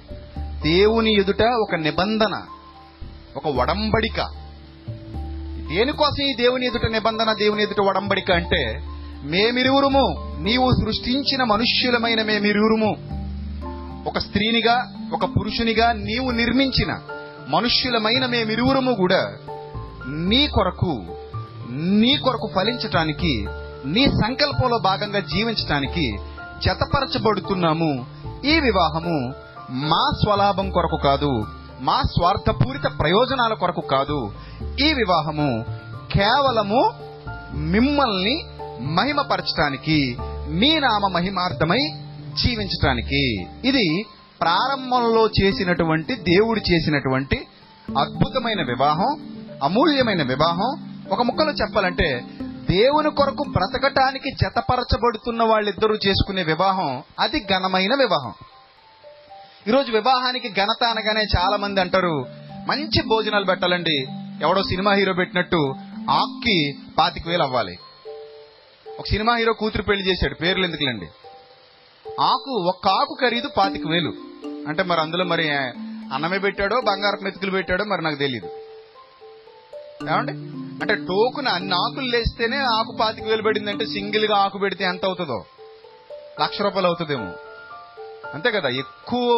[0.63, 2.41] దేవుని ఎదుట ఒక నిబంధన
[3.35, 4.21] ఒక వడంబడిక.
[5.69, 8.81] దేనికోసం ఈ దేవుని ఎదుట నిబంధన దేవుని ఎదుట వడంబడిక అంటే
[9.23, 13.20] మేమిరువురుము నీవు సృష్టించిన మనుష్యులమైన మేమిరువురుము.
[14.05, 14.75] ఒక స్త్రీనిగా
[15.13, 16.99] ఒక పురుషునిగా నీవు నిర్మించిన
[17.47, 19.37] మనుష్యులమైన మేమిరువురము కూడా
[20.07, 21.05] నీ కొరకు
[21.71, 23.47] నీ కొరకు ఫలించటానికి
[23.85, 26.19] నీ సంకల్పంలో భాగంగా జీవించటానికి
[26.65, 28.05] జతపరచబడుతున్నాము.
[28.45, 29.33] ఈ వివాహము
[29.69, 31.45] మా స్వలాభం కొరకు కాదు
[31.81, 34.31] మా స్వార్థపూరిత ప్రయోజనాల కొరకు కాదు.
[34.79, 35.65] ఈ వివాహము
[36.13, 36.91] కేవలము
[37.53, 38.45] మిమ్మల్ని
[38.81, 43.41] మహిమపరచటానికి మీ నామ మహిమార్థమై జీవించటానికి.
[43.67, 44.03] ఇది
[44.41, 47.47] ప్రారంభంలో చేసినటువంటి దేవుడు చేసినటువంటి
[47.97, 51.01] అద్భుతమైన వివాహం అమూల్యమైన వివాహం.
[51.11, 52.21] ఒక ముక్కలో చెప్పాలంటే
[52.69, 58.33] దేవుని కొరకు బ్రతకటానికి జతపరచబడుతున్న వాళ్ళిద్దరూ చేసుకునే వివాహం అది ఘనమైన వివాహం.
[59.67, 62.25] ఈరోజు వివాహానికి ఘనత అనగానే చాలా మంది అంటారు
[62.67, 64.05] మంచి భోజనాలు పెట్టాలండి.
[64.41, 65.73] ఎవడో సినిమా హీరో పెట్టినట్టు
[66.09, 67.77] ఆక్కి పాతిక వేలు అవ్వాలి.
[68.99, 71.05] ఒక సినిమా హీరో కూతురు పెళ్ళి చేశాడు పేర్లు ఎందుకులండి?
[72.19, 74.13] ఆకు ఒక్క ఆకు ఖరీదు పాతిక వేలు.
[74.67, 75.49] అంటే మరి అందులో మరి
[76.13, 78.49] అన్నమే పెట్టాడో బంగారపు మెతుకులు పెట్టాడో మరి నాకు తెలియదు
[80.11, 80.31] ఏమండి?
[80.81, 85.45] అంటే టోకున అన్ని ఆకులు లేస్తేనే ఆకు పాతికి వేలు పడిందంటే సింగిల్గా ఆకు పెడితే ఎంత అవుతుందో?
[86.41, 87.33] లక్ష రూపాయలు అవుతుందేమో.
[88.33, 88.69] అంతే కదా?
[88.69, 89.31] ఎక్కువ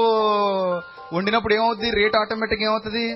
[1.13, 3.15] వండినప్పుడు ఏమవుతుంది రేట్ ఆటోమేటిక్ ఏమవుతుంది?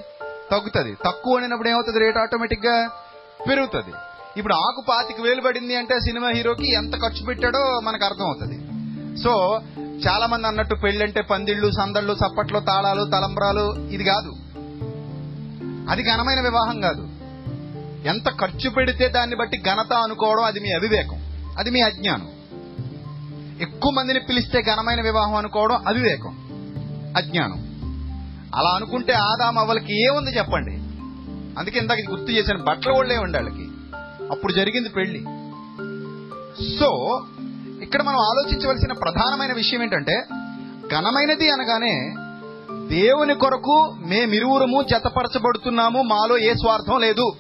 [0.52, 0.98] తగ్గుతుంది.
[1.06, 2.00] తక్కువ వండినప్పుడు ఏమవుతుంది?
[2.00, 2.90] రేట్ ఆటోమేటిక్గా
[3.50, 3.94] పెరుగుతుంది.
[4.38, 8.67] ఇప్పుడు ఆకు పాతికి వేలు పడింది అంటే సినిమా హీరోకి ఎంత ఖర్చు పెట్టాడో మనకు అర్థం అవుతుంది
[9.24, 9.60] సో
[10.08, 14.34] చాలా మంది అన్నట్టు పెళ్ళంటే పందిళ్ళు సందళ్ళు చప్పట్లు తాళాలు తలంబ్రాలు ఇది కాదు.
[15.90, 17.10] అది ఘనమైన వివాహం కాదు.
[18.08, 21.18] ఎంత ఖర్చు పెడితే దాన్ని బట్టి ఘనత అనుకోవడం అది మీ అవివేకం.
[21.58, 22.28] అది మీ అజ్ఞానం.
[23.62, 26.38] ఎక్కువ మందిని పిలిస్తే ఘనమైన వివాహం అనుకోవడం అవివేకం.
[27.18, 27.68] అజ్ఞానం.
[28.56, 30.76] అలా అనుకుంటే ఆదాం అవ్వలకి ఏముంది చెప్పండి?
[31.60, 33.68] అందుకే ఇందాక గుర్తు చేసిన బట్టలు వాళ్ళే ఉండి వాళ్ళకి.
[34.32, 35.20] అప్పుడు జరిగింది పెళ్ళి
[36.80, 37.22] సో
[37.88, 40.26] ఇక్కడ మనం ఆలోచించవలసిన ప్రధానమైన విషయం ఏంటంటే
[40.92, 42.16] ఘనమైనది అనగానే
[42.88, 47.32] దేవుని కొరకు మేమిరువురము జతపరచబడుతున్నాము మాలో ఏ స్వార్థం లేదు.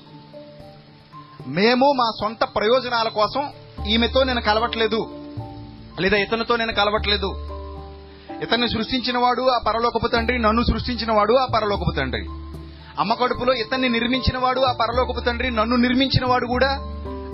[1.48, 3.50] మేము మా సొంత ప్రయోజనాల కోసం
[3.88, 5.08] ఈమెతో నేను కలవట్లేదు
[6.00, 7.28] లేదా ఇతనితో నేను కలవట్లేదు.
[8.42, 12.26] ఇతన్ని సృష్టించిన వాడు ఆ పరలోకపు తండ్రి నన్ను సృష్టించిన వాడు ఆ పరలోకపు తండ్రి.
[13.00, 16.70] అమ్మ కడుపులో ఇతన్ని నిర్మించిన వాడు ఆ పరలోకపు తండ్రి నన్ను నిర్మించిన వాడు కూడా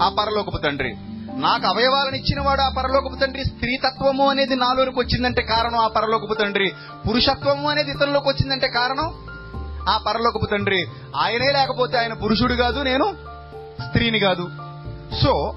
[0.06, 0.96] ఆ పరలోకపు తండ్రి.
[1.38, 6.74] నాకు అవయవాలను ఇచ్చిన వాడు ఆ పరలోకపు తండ్రి స్త్రీతత్వము అనేది నాలోనికి వచ్చిందంటే కారణం ఆ పరలోకపు తండ్రి.
[7.10, 9.14] పురుషత్వము అనేది ఇతరులకు వచ్చిందంటే కారణం
[9.90, 10.88] ఆ పరలోకపు తండ్రి.
[11.16, 13.14] ఆయనే లేకపోతే ఆయన పురుషుడు కాదు నేను
[13.88, 14.50] స్త్రీని కాదు.
[15.24, 15.54] సో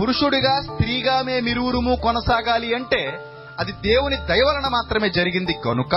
[0.00, 3.24] పురుషుడిగా స్త్రీగా మేమిరువురుము కొనసాగాలి అంటే
[3.58, 5.94] అది దేవుని దయవలన మాత్రమే జరిగింది కనుక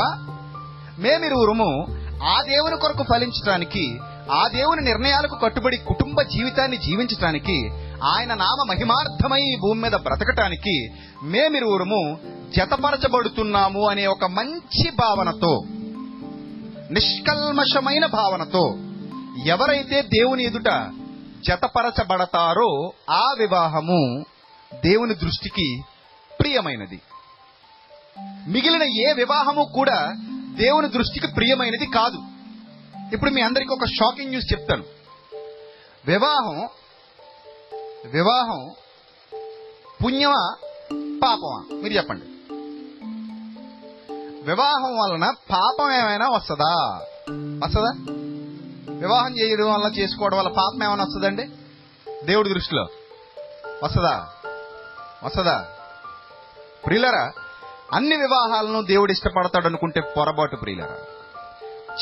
[0.99, 1.87] మేమిరువురుము
[2.23, 3.99] ఆ దేవుని కొరకు ఫలించడానికి
[4.31, 7.71] ఆ దేవుని నిర్ణయాలకు కట్టుబడి కుటుంబ జీవితాన్ని జీవించటానికి
[8.03, 10.89] ఆయన నామ మహిమార్థమై భూమి మీద బ్రతకటానికి
[11.23, 12.17] మేమిరువురము
[12.55, 15.63] జతపరచబడుతున్నాము అనే ఒక మంచి భావనతో
[16.91, 18.77] నిష్కల్మషమైన భావనతో
[19.45, 20.91] ఎవరైతే దేవుని ఎదుట
[21.47, 24.25] జతపరచబడతారో ఆ వివాహము
[24.85, 25.81] దేవుని దృష్టికి
[26.39, 27.01] ప్రియమైనది.
[28.47, 30.13] మిగిలిన ఏ వివాహము కూడా
[30.55, 32.17] దేవుని దృష్టికి ప్రియమైనది కాదు.
[33.13, 34.83] ఇప్పుడు మీ అందరికీ ఒక షాకింగ్ న్యూస్ చెప్తాను.
[36.05, 36.67] వివాహం
[38.05, 38.71] వివాహం
[40.03, 40.55] పుణ్యమా
[41.23, 41.63] పాపమా?
[41.71, 42.25] మీరు చెప్పండి.
[44.43, 46.99] వివాహం వలన పాపం ఏమైనా వస్తుందా?
[47.65, 47.91] వస్తుందా?
[48.93, 51.49] వివాహం చేయడం వల్ల చేసుకోవడం వల్ల పాపం ఏమైనా వస్తుందండి?
[52.25, 52.87] దేవుడి దృష్టిలో
[53.83, 54.29] వస్తుందా?
[55.23, 55.67] వస్తుందా?
[56.85, 57.31] ప్రియులరా
[57.93, 60.97] అన్ని వివాహాలను దేవుడు ఇష్టపడతాడు అనుకుంటే పొరపాటు ప్రియులరా.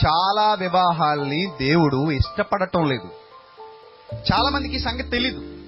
[0.05, 3.09] చాలా వివాహాల్ని దేవుడు ఇష్టపడటం లేదు.
[4.33, 5.60] చాలా మందికి సంగతి తెలీదు.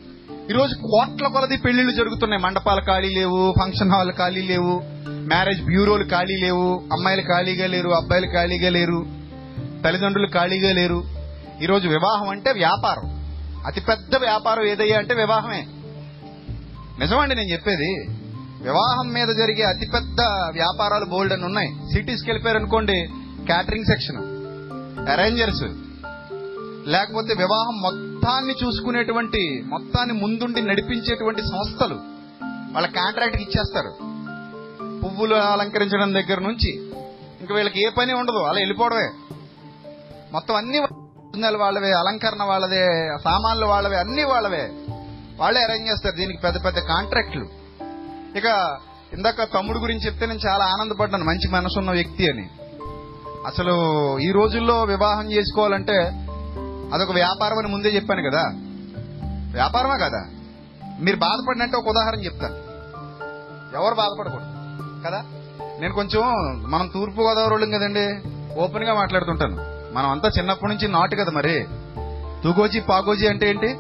[0.50, 2.42] ఈరోజు కోట్ల కొలది పెళ్ళిళ్ళు జరుగుతున్నాయి.
[2.44, 8.28] మండపాలు ఖాళీ లేవు ఫంక్షన్ హాల్ ఖాళీ లేవు మ్యారేజ్ బ్యూరోలు ఖాళీ లేవు అమ్మాయిలు ఖాళీగా లేరు అబ్బాయిలు
[8.28, 9.06] ఖాళీగా లేరు
[9.86, 11.04] తల్లిదండ్రులు ఖాళీగా లేరు.
[11.62, 13.06] ఈరోజు వివాహం అంటే వ్యాపారం.
[13.66, 15.68] అతిపెద్ద వ్యాపారం ఏదయ్యా అంటే వివాహమే.
[17.00, 18.08] నిజమండి నేను చెప్పేది
[18.64, 20.22] వివాహం మీద జరిగే అతిపెద్ద
[20.54, 21.70] వ్యాపారాలు బోల్డ్ అని ఉన్నాయి.
[21.94, 23.08] సిటీస్కి వెళ్ళిపోయారు అనుకోండి
[23.46, 24.18] క్యాటరింగ్ సెక్షన్
[25.10, 25.64] అరేంజర్స్
[26.90, 27.82] లేకపోతే వివాహం
[28.24, 31.96] మొత్తాన్ని చూసుకునేటువంటి మొత్తాన్ని ముందుండి నడిపించేటువంటి సంస్థలు
[32.74, 33.92] వాళ్ళ కాంట్రాక్ట్కి ఇచ్చేస్తారు.
[35.04, 36.70] పువ్వులు అలంకరించడం దగ్గర నుంచి
[37.42, 39.10] ఇంక వీళ్ళకి ఏ పని ఉండదు అలా వెళ్ళిపోవడమే.
[40.32, 40.80] మొత్తం అన్ని
[41.58, 42.88] వాళ్ళవే అలంకరణ వాళ్ళదే
[43.24, 44.72] సామాన్లు వాళ్ళవే అన్ని వాళ్ళవే.
[45.40, 47.46] వాళ్ళే అరేంజ్ చేస్తారు దీనికి పెద్ద పెద్ద కాంట్రాక్ట్లు.
[48.38, 48.78] ఇక
[49.14, 52.50] ఇందాక తమ్ముడు గురించి చెప్తే నేను చాలా ఆనందపడ్డాను మంచి మనసున్న వ్యక్తి అని.
[53.46, 53.76] అసలు
[54.20, 55.98] ఈ రోజుల్లో వివాహం చేసుకోవాలంటే
[56.94, 58.42] అదొక వ్యాపారం అని ముందే చెప్పాను కదా.
[59.54, 60.26] వ్యాపారమా కదా?
[61.00, 62.56] మీరు బాధపడినంటే ఒక ఉదాహరణ చెప్తాను
[63.76, 64.46] ఎవరు బాధపడకూడదు.
[65.06, 65.24] కదా?
[65.80, 66.22] నేను కొంచెం
[66.72, 68.22] మనం తూర్పు గోదావరి వాళ్ళం కదండి
[68.60, 69.58] ఓపెన్గా మాట్లాడుతుంటాను.
[69.94, 71.68] మనం అంతా చిన్నప్పటి నుంచి నాటు కదా మరి.
[72.44, 73.78] తుగోజీ పాగోజీ అంటే ఏంటి?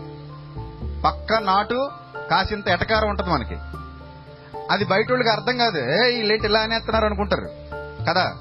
[1.01, 1.89] పక్క నాటు
[2.31, 3.55] కాసింత ఎటకారం ఉంటుంది మనకి.
[4.71, 5.77] అది బయట వాళ్ళకి అర్థం కాదు.
[5.77, 7.47] ఏ వీళ్ళేంటి ఇలా అనేస్తున్నారు అనుకుంటారు.
[8.09, 8.37] కదా?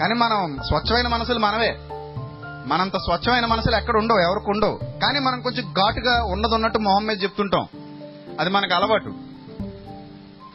[0.00, 1.80] కానీ మనం స్వచ్ఛమైన మనసులు మనవే
[2.66, 4.76] మనంత స్వచ్ఛమైన మనసులు ఎక్కడ ఉండవు ఎవరికి ఉండవు.
[4.76, 7.66] కానీ మనం కొంచెం ఘాటుగా ఉన్నది ఉన్నట్టు మొహం మీద చెప్తుంటాం.
[8.40, 9.12] అది మనకు అలవాటు.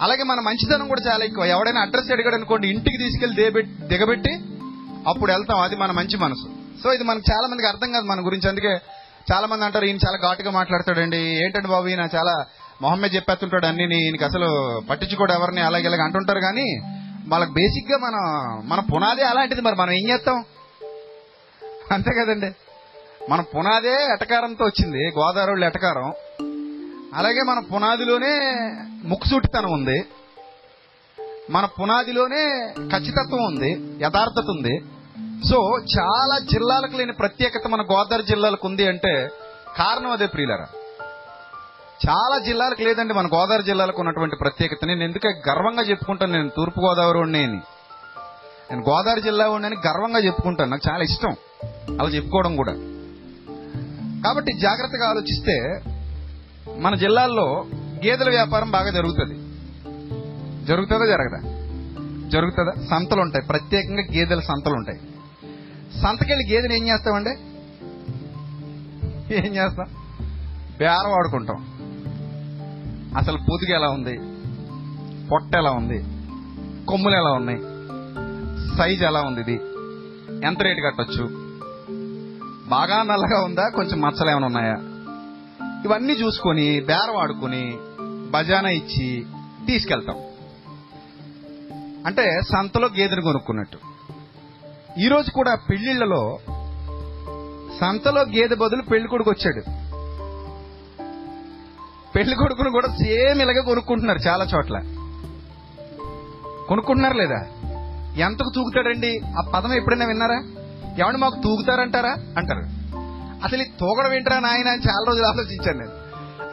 [0.02, 1.46] అలాగే మన మంచితనం కూడా చాలా ఎక్కువ.
[1.46, 4.34] ఎవడైనా అడ్రస్ అడిగాడు అనుకోండి ఇంటికి తీసుకెళ్ళి దిగబెట్టి దిగబెట్టి
[5.08, 5.60] అప్పుడు వెళ్తాం.
[5.60, 6.50] అది మన మంచి మనసు.
[6.84, 8.50] సో ఇది మనకు చాలా మందికి అర్థం కాదు మన గురించి.
[8.50, 8.80] అందుకే
[9.34, 11.18] చాలా మంది అంటారు ఈయన చాలా ఘాటుగా మాట్లాడతాడండి.
[11.18, 12.46] ఏంటంటే బాబు ఈయన చాలా
[12.82, 16.40] మొహమ్మద్ చెప్పేస్తుంటాడు అన్ని ఈయనకి అసలు పట్టించుకోడు ఎవరిని అలాగే ఇలాగ అంటుంటారు.
[16.40, 16.82] కానీ
[17.28, 18.16] వాళ్ళకి బేసిక్గా మన
[18.66, 20.44] మన పునాదే అలాంటిది మరి మనం ఏం చేస్తాం?
[21.92, 22.52] అంతే కదండి.
[23.30, 26.14] మన పునాదే ఎటకారంతో వచ్చింది గోదావరి ఎటకారం.
[27.14, 28.40] అలాగే మన పునాదిలోనే
[29.04, 30.06] ముక్కుసూటితనం ఉంది.
[31.50, 34.80] మన పునాదిలోనే ఖచ్చితత్వం ఉంది యథార్థత ఉంది.
[35.50, 39.28] సో చాలా జిల్లాలకు లేని ప్రత్యేకత మన గోదావరి జిల్లాలకు ఉంది అంటే
[39.78, 40.68] కారణం అదే ప్రియులరా.
[42.10, 44.86] చాలా జిల్లాలకు లేదండి మన గోదావరి జిల్లాలకు ఉన్నటువంటి ప్రత్యేకత.
[44.86, 46.34] నేను ఎందుకే గర్వంగా చెప్పుకుంటాను?
[46.34, 47.20] నేను తూర్పు గోదావరి
[48.72, 50.72] నేను గోదావరి జిల్లా ఉండని గర్వంగా చెప్పుకుంటాను.
[50.72, 51.36] నాకు చాలా ఇష్టం.
[52.00, 52.74] అలా చెప్పుకోవడం కూడా.
[54.24, 55.82] కాబట్టి జాగ్రత్తగా ఆలోచిస్తే
[56.78, 57.66] మన జిల్లాల్లో
[58.06, 59.36] గేదెల వ్యాపారం బాగా జరుగుతుంది.
[60.66, 61.58] జరుగుతుందా జరగదా?
[62.30, 62.86] జరుగుతుందా?
[62.86, 65.00] సంతలు ఉంటాయి ప్రత్యేకంగా గేదెల సంతలు ఉంటాయి
[66.02, 67.30] సంతకెళ్ళి గేదెని ఏం చేస్తామండి?
[69.36, 69.86] ఏం చేస్తాం?
[70.78, 71.78] బేరం వాడుకుంటాం
[73.18, 74.20] అసలు పొదుగు ఎలా ఉంది?
[75.28, 76.04] పొట్ట ఎలా ఉంది?
[76.86, 77.60] కొమ్ములు ఎలా ఉన్నాయి?
[78.78, 79.60] సైజ్ ఎలా ఉంది ఇది?
[80.46, 81.47] ఎంత రేటు కట్టొచ్చు?
[82.68, 83.70] బాగా నల్లగా ఉందా?
[83.70, 84.74] కొంచెం మచ్చలు ఏమైనా ఉన్నాయా?
[85.86, 87.78] ఇవన్నీ చూసుకొని బేరవాడుకొని
[88.30, 89.26] బజానా ఇచ్చి
[89.68, 90.18] తీసుకెళ్తాం.
[92.06, 93.78] అంటే సంతలో గేదెను కొనుక్కున్నట్టు.
[95.00, 96.40] ఈరోజు కూడా పెళ్ళిళ్ళలో
[97.80, 99.62] సంతలో గేదె బదులు పెళ్ళి కొడుకు వచ్చాడు.
[102.16, 104.80] పెళ్ళి కొడుకును కూడా సేమ్ ఇలాగే కొనుక్కుంటున్నారు చాలా చోట్ల.
[106.68, 107.48] కొనుక్కుంటున్నారు లేదా?
[108.18, 109.20] ఎంతకు తూగుతాడండి?
[109.38, 110.57] ఆ పదం ఎప్పుడైనా విన్నారా?
[111.00, 112.16] ఏమండి మాకు తూగుతారంటారా?
[112.38, 112.62] అంటారు.
[113.44, 115.92] అసలు ఈ తూగడం ఏంటరా నాయన అని చాలా రోజులు ఆలోచించాను నేను.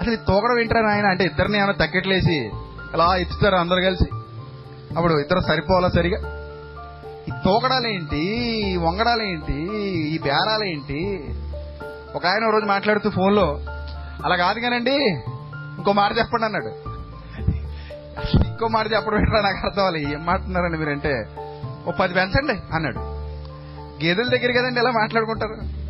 [0.01, 2.51] అసలు ఈ తూగడం ఏంటరా నాయన అంటే ఇద్దరిని ఏమైనా తగ్గట్లేసి
[2.95, 4.05] అలా ఎత్తుతారు అందరు కలిసి.
[4.97, 6.19] అప్పుడు ఇద్దరు సరిపోవాలా సరిగా?
[7.29, 8.19] ఈ తూకడాలేంటి
[8.71, 9.77] ఈ వంగడాలేంటి?
[9.87, 11.29] ఈ బేరాలేంటి?
[12.15, 13.61] ఒక ఆయన రోజు మాట్లాడుతూ ఫోన్లో
[14.25, 14.95] అలా కాదు కానండి
[15.79, 16.69] ఇంకో మాట చెప్పండి అన్నాడు.
[18.49, 21.27] ఇంకో మాట చెప్పడం ఏంటో నాకు అర్థం అవ్వాలి ఏం మాట్లాడుతున్నారండి మీరంటే?
[21.89, 23.14] ఓ పది పెంచండి అన్నాడు.
[24.03, 25.85] గేదెల దగ్గర కదండి ఎలా మాట్లాడుకుంటారు?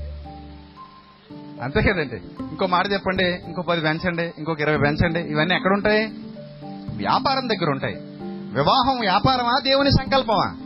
[1.63, 2.17] అంతే కదండి.
[2.41, 6.07] ఇంకో మాట చెప్పండి ఇంకో పది పెంచండి ఇంకొక ఇరవై పెంచండి ఇవన్నీ ఎక్కడ ఉంటాయి
[6.97, 7.95] వ్యాపారం దగ్గర ఉంటాయి
[8.55, 10.57] వివాహం వ్యాపారమా దేవుని సంకల్పమా?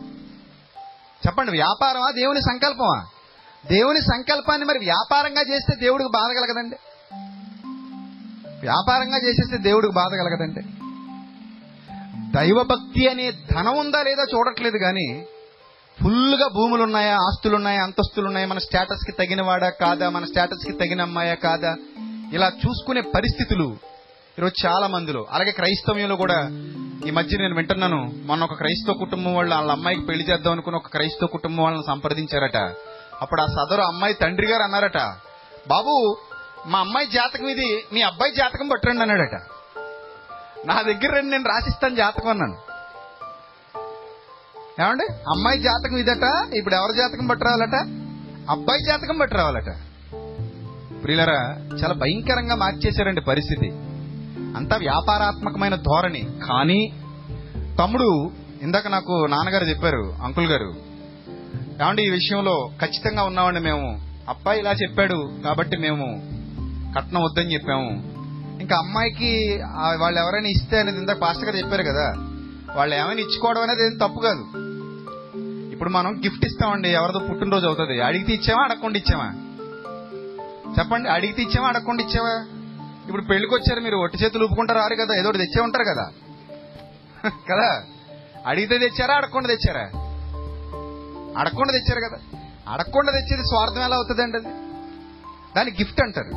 [1.26, 3.04] చెప్పండి వ్యాపారమా దేవుని సంకల్పమా?
[3.66, 6.76] దేవుని సంకల్పాన్ని మరి వ్యాపారంగా చేస్తే దేవుడికి బాధ కలగదండి.
[8.60, 10.60] వ్యాపారంగా చేసేస్తే దేవుడికి బాధ కలగదండి.
[12.32, 15.26] దైవభక్తి అనే ధనం ఉందా లేదా చూడట్లేదు కానీ
[16.02, 21.02] ఫుల్గా భూములు ఉన్నాయా ఆస్తులు ఉన్నాయా అంతస్తులు ఉన్నాయా మన స్టేటస్కి తగిన వాడా కాదా మన స్టేటస్కి తగిన
[21.02, 21.76] అమ్మాయా కాదా?
[22.32, 23.76] ఇలా చూసుకునే పరిస్థితులు
[24.38, 25.26] ఈరోజు చాలా మందిలో.
[25.30, 26.48] అలాగే క్రైస్తవ్యంలో కూడా
[27.06, 28.12] ఈ మధ్య నేను వింటున్నాను.
[28.24, 32.56] మొన్న ఒక క్రైస్తవ కుటుంబం వాళ్ళు వాళ్ళ అమ్మాయికి పెళ్ళి చేద్దాం అనుకుని ఒక క్రైస్తవ కుటుంబం వాళ్ళని సంప్రదించారట.
[33.22, 34.98] అప్పుడు ఆ సదరు అమ్మాయి తండ్రి గారు అన్నారట
[35.68, 36.16] బాబు
[36.66, 39.40] మా అమ్మాయి జాతకం ఇది మీ అబ్బాయి జాతకం పట్టండి అన్నాడట.
[40.66, 42.67] నా దగ్గర రండి నేను రాసిస్తాను జాతకం అన్నాను.
[44.80, 45.06] ఏమండి?
[45.12, 47.74] అమ్మాయి జాతకం ఇదట ఇప్పుడు ఎవరి జాతకం పట్టరావాలట
[48.50, 49.70] అబ్బాయి జాతకం పట్టరావాలట
[51.02, 51.40] ప్రియులరా
[51.82, 53.68] చాలా భయంకరంగా మార్చేశారండి పరిస్థితి.
[54.56, 56.22] అంతా వ్యాపారాత్మకమైన ధోరణి.
[56.48, 56.92] కానీ
[57.78, 58.30] తమ్ముడు
[58.62, 60.74] ఇందాక నాకు నాన్నగారు చెప్పారు అంకుల్ గారు
[61.82, 64.00] ఏమండి ఈ విషయంలో ఖచ్చితంగా ఉన్నామండి మేము.
[64.28, 66.06] అబ్బాయి ఇలా చెప్పాడు కాబట్టి మేము
[66.96, 67.90] కట్నం వద్దని చెప్పాము.
[68.60, 69.60] ఇంకా అమ్మాయికి
[69.98, 72.14] వాళ్ళు ఎవరైనా ఇస్తే అనేది ఇందాక పాస్టర్ గారు చెప్పారు కదా.
[72.76, 74.67] వాళ్ళు ఏమైనా ఇచ్చుకోవడం అనేది ఏం తప్పు కాదు.
[75.78, 76.88] ఇప్పుడు మనం గిఫ్ట్ ఇస్తామండి.
[76.88, 78.00] ఎవరిదో పుట్టినరోజు అవుతుంది.
[78.00, 79.32] అడిగితే ఇచ్చామా అడగకుండా ఇచ్చామా
[80.78, 81.08] చెప్పండి.
[81.08, 82.46] అడిగితే ఇచ్చామా అడగకుండా ఇచ్చావా?
[83.06, 85.14] ఇప్పుడు పెళ్ళికి వచ్చారు మీరు ఒట్టి చేతులు ఊపుకుంటారు రారు కదా.
[85.14, 86.10] ఏదో తెచ్చే ఉంటారు కదా.
[87.50, 87.82] కదా?
[88.46, 89.90] అడిగితే తెచ్చారా అడగకుండా తెచ్చారా?
[91.38, 92.18] అడగకుండా తెచ్చారు కదా.
[92.68, 94.48] అడగకుండా తెచ్చేది స్వార్థం ఎలా అవుతుందండి అది?
[95.56, 96.30] దాన్ని గిఫ్ట్ అంటారు.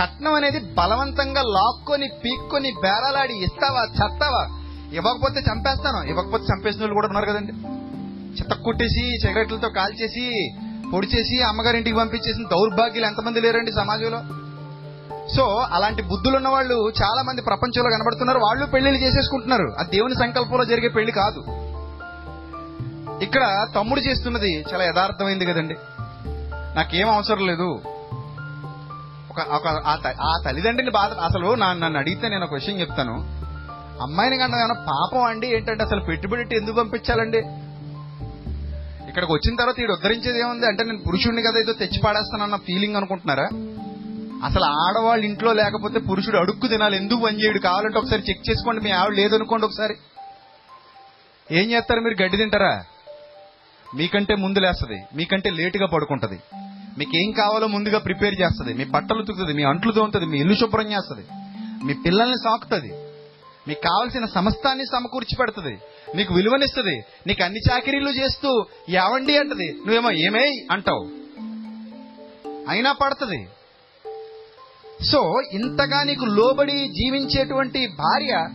[0.00, 4.48] కట్నం అనేది బలవంతంగా లాక్కొని పీక్కొని బేరాలాడి ఇస్తావా చస్తావా?
[4.92, 6.02] ఇవ్వకపోతే చంపేస్తాను.
[6.02, 7.52] ఇవ్వకపోతే చంపేసిన వాళ్ళు కూడా ఉన్నారు కదండి.
[8.34, 10.54] చెత్త కొట్టేసి సిగరెట్లతో కాల్చేసి
[10.92, 14.22] పొడి చేసి అమ్మగారింటికి పంపించేసిన దౌర్భాగ్యులు ఎంతమంది లేరండి సమాజంలో?
[15.36, 18.38] సో అలాంటి బుద్ధులు ఉన్న వాళ్ళు చాలా మంది ప్రపంచంలో కనబడుతున్నారు.
[18.38, 19.74] వాళ్ళు పెళ్ళిళ్ళు చేసేసుకుంటున్నారు.
[19.78, 21.44] ఆ దేవుని సంకల్పంలో జరిగే పెళ్ళి కాదు.
[23.22, 25.74] ఇక్కడ తమ్ముడు చేస్తున్నది చాలా యథార్థమైంది కదండి.
[26.76, 27.80] నాకేం అవసరం లేదు.
[29.30, 29.68] ఒక ఒక
[30.22, 33.12] ఆ తల్లిదండ్రిని బాధ అసలు నా- నన్ను అడిగితే నేను ఒక విషయం చెప్తాను.
[34.02, 35.46] అమ్మాయిని కన్నా పాపం అండి?
[35.46, 37.42] ఏంటంటే అసలు పెట్టుబడి ఎందుకు పంపించాలండి?
[39.14, 40.66] ఇక్కడికి వచ్చిన తర్వాత ఈడు ఉద్ధరించేది ఏముంది?
[40.66, 43.48] అంటే నేను పురుషుడిని కదా ఏదో తెచ్చి పాడేస్తానన్న ఫీలింగ్ అనుకుంటున్నారా?
[44.44, 46.96] అసలు ఆడవాళ్ళు ఇంట్లో లేకపోతే పురుషుడు అడుక్కు తినాలి.
[46.96, 47.58] ఎందుకు పని చేయడు?
[47.58, 48.80] కావాలంటే ఒకసారి చెక్ చేసుకోండి.
[48.80, 49.94] మీ ఆవిడ లేదనుకోండి ఒకసారి.
[51.52, 52.22] ఏం చేస్తారు మీరు?
[52.22, 52.84] గడ్డి తింటారా?
[53.96, 55.02] మీకంటే ముందు లేస్తుంది.
[55.16, 56.40] మీకంటే లేటుగా పడుకుంటుంది.
[56.98, 58.74] మీకు ఏం కావాలో ముందుగా ప్రిపేర్ చేస్తుంది.
[58.74, 60.26] మీ బట్టలు తుక్కుతుంది మీ అంట్లు తోముతుంది.
[60.26, 61.26] మీ ఇల్లు శుభ్రం చేస్తుంది.
[61.86, 63.03] మీ పిల్లల్ని సాకుతుంది.
[63.68, 65.78] మీకు కావలసిన సమస్తాన్ని సమకూర్చి పెడుతుంది
[66.14, 67.04] నీకు విలువనిస్తుంది.
[67.26, 69.72] నీకు అన్ని చాకరీలు చేస్తూ ఏవండి అంటది.
[69.72, 71.04] నువ్వేమో ఏమే అంటావు.
[72.68, 73.48] అయినా పడుతుంది.
[75.04, 78.48] సో ఇంతగా నీకు లోబడి జీవించేటువంటి భార్య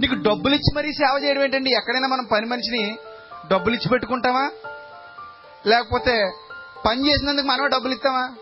[0.00, 1.70] నీకు డబ్బులు ఇచ్చి మరీ సేవ చేయడం ఏంటండి?
[1.70, 2.96] ఎక్కడైనా మనం పని మనిషిని
[3.50, 4.50] డబ్బులు ఇచ్చి పెట్టుకుంటామా?
[5.66, 6.30] లేకపోతే
[6.86, 8.34] పని చేసినందుకు మనమే డబ్బులు ఇస్తామా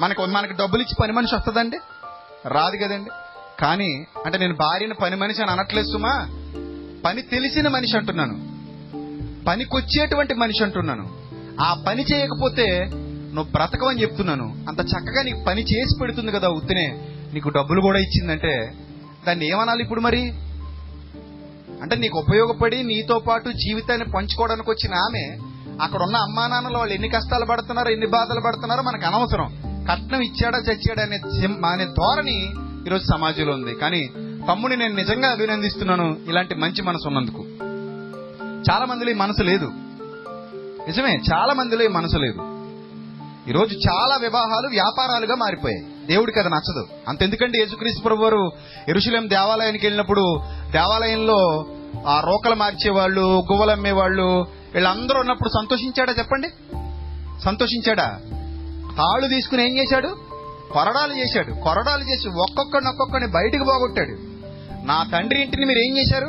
[0.00, 1.78] మనకు మనకు డబ్బులు ఇచ్చి పని మనిషి వస్తుందండి?
[2.48, 3.10] రాదు కదండి.
[3.60, 6.28] కానీ అంటే నేను భార్యను పని మనిషి అని అనట్లేదు సుమా.
[7.04, 8.54] పని తెలిసిన మనిషి అంటున్నాను.
[9.44, 11.08] పనికొచ్చేటువంటి మనిషి అంటున్నాను.
[11.60, 12.80] ఆ పని చేయకపోతే
[13.34, 14.64] నువ్వు బ్రతకవని చెప్తున్నాను.
[14.68, 17.08] అంత చక్కగా నీకు పని చేసి పెడుతుంది కదా ఉత్తినే.
[17.34, 18.72] నీకు డబ్బులు కూడా ఇచ్చిందంటే
[19.26, 20.32] దాన్ని ఏమనాలి ఇప్పుడు మరి?
[21.82, 25.38] అంటే నీకు ఉపయోగపడి నీతో పాటు జీవితాన్ని పంచుకోవడానికి వచ్చిన ఆమె
[25.82, 29.46] అక్కడ ఉన్న అమ్మా నాన్నలు వాళ్ళు ఎన్ని కష్టాలు పడుతున్నారో ఎన్ని బాధలు పడుతున్నారో మనకు అనవసరం.
[29.90, 31.20] కట్నం ఇచ్చాడా చచ్చాడా అనే
[31.68, 32.52] అనే ధోరణి
[32.86, 33.74] ఈరోజు సమాజంలో ఉంది.
[33.74, 34.06] కానీ
[34.48, 37.44] తమ్ముడిని నేను నిజంగా అభినందిస్తున్నాను ఇలాంటి మంచి మనసు ఉన్నందుకు.
[38.70, 39.72] చాలా మందిలో ఈ మనసు లేదు.
[40.86, 42.40] నిజమే చాలా మందిలో ఈ మనసు లేదు.
[43.48, 46.06] ఈరోజు చాలా వివాహాలు వ్యాపారాలుగా మారిపోయాయి.
[46.06, 46.86] దేవుడికి అది నచ్చదు.
[47.08, 48.50] అంతెందుకంటే యేసుక్రీస్తు ప్రభు వారు
[48.88, 51.66] ఎరుశలేం దేవాలయానికి వెళ్ళినప్పుడు దేవాలయంలో
[52.06, 56.48] ఆ రోకలు మార్చేవాళ్ళు గువ్వలు అమ్మేవాళ్ళు వీళ్ళందరూ ఉన్నప్పుడు సంతోషించాడా చెప్పండి?
[57.44, 58.20] సంతోషించాడా?
[58.98, 60.33] తాళ్ళు తీసుకుని ఏం చేశాడు?
[60.72, 61.52] కొరడాలు చేశాడు.
[61.52, 64.34] కొరడాలు చేసి ఒక్కొక్కడిని ఒక్కొక్కడిని బయటకు పోగొట్టాడు.
[64.86, 66.26] నా తండ్రి ఇంటిని మీరు ఏం చేశారు?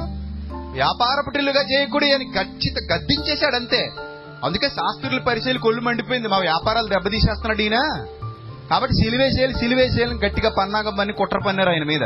[0.71, 3.89] వ్యాపారపుటిల్లుగా చేయకూడదు అని ఖచ్చిత గద్దించేశాడు అంతే.
[4.43, 6.27] అందుకే శాస్త్రుల పరిశీలి కొళ్ళు మండిపోయింది.
[6.27, 8.05] మా వ్యాపారాలు దెబ్బతీసేస్తున్నాడు ఈయన.
[8.69, 12.03] కాబట్టి సిలివేసేయాలి సిలివేసేయాలని గట్టిగా పన్నాగం పని కుట్ర పన్నారు ఆయన మీద.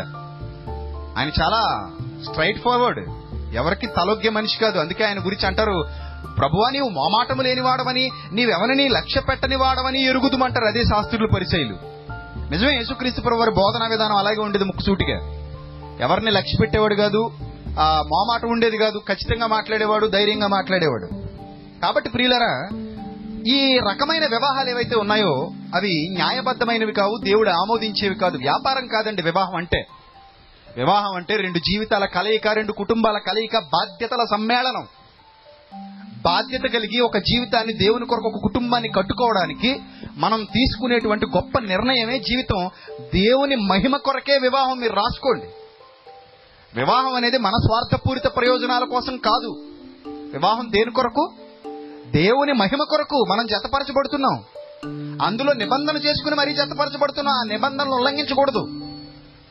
[1.17, 1.91] ఆయన చాలా
[2.29, 3.09] స్ట్రైట్ ఫార్వర్డ్.
[3.55, 4.79] ఎవరికి తలోగ్య మనిషి కాదు.
[4.79, 5.87] అందుకే ఆయన గురించి అంటారు
[6.37, 10.65] ప్రభువా నీవు మోమాటము లేని వాడవని నీవెవరిని లక్ష్య పెట్టని వాడవని ఎరుగుదుమంటారు.
[10.65, 11.98] అదే శాస్త్రుల పరిచయలు
[12.51, 15.17] నిజమే యేసుక్రీస్తు ప్రభు వారి బోధనా విధానం అలాగే ఉండేది ముక్కుసూటిగా
[16.01, 17.31] ఎవరిని లక్ష్య పెట్టేవాడు కాదు
[17.79, 21.07] ఆ మోమాట ఉండేది కాదు ఖచ్చితంగా మాట్లాడేవాడు ధైర్యంగా మాట్లాడేవాడు.
[21.81, 22.69] కాబట్టి ప్రియులరా
[23.47, 29.88] ఈ రకమైన వివాహాలు ఏవైతే ఉన్నాయో అవి న్యాయబద్ధమైనవి కావు దేవుడు ఆమోదించేవి కాదు వ్యాపారం కాదండి వివాహం అంటే.
[30.77, 34.88] వివాహం అంటే రెండు జీవితాల కలయిక రెండు కుటుంబాల కలయిక బాధ్యతల సమ్మేళనం.
[36.25, 39.79] బాధ్యత కలిగి ఒక జీవితాన్ని దేవుని కొరకు ఒక కుటుంబాన్ని కట్టుకోవడానికి
[40.19, 42.69] మనం తీసుకునేటువంటి గొప్ప నిర్ణయమే జీవితం.
[43.13, 45.45] దేవుని మహిమ కొరకే వివాహం మీరు రాసుకోండి.
[46.79, 49.55] వివాహం అనేది మన స్వార్థపూరిత ప్రయోజనాల కోసం కాదు.
[50.08, 51.34] వివాహం దేని కొరకు?
[52.12, 54.43] దేవుని మహిమ కొరకు మనం జతపరచబడుతున్నాం.
[55.21, 57.36] అందులో నిబంధన చేసుకుని మరీ జతపరచబడుతున్నాం.
[57.36, 58.67] ఆ నిబంధనలు ఉల్లంఘించకూడదు.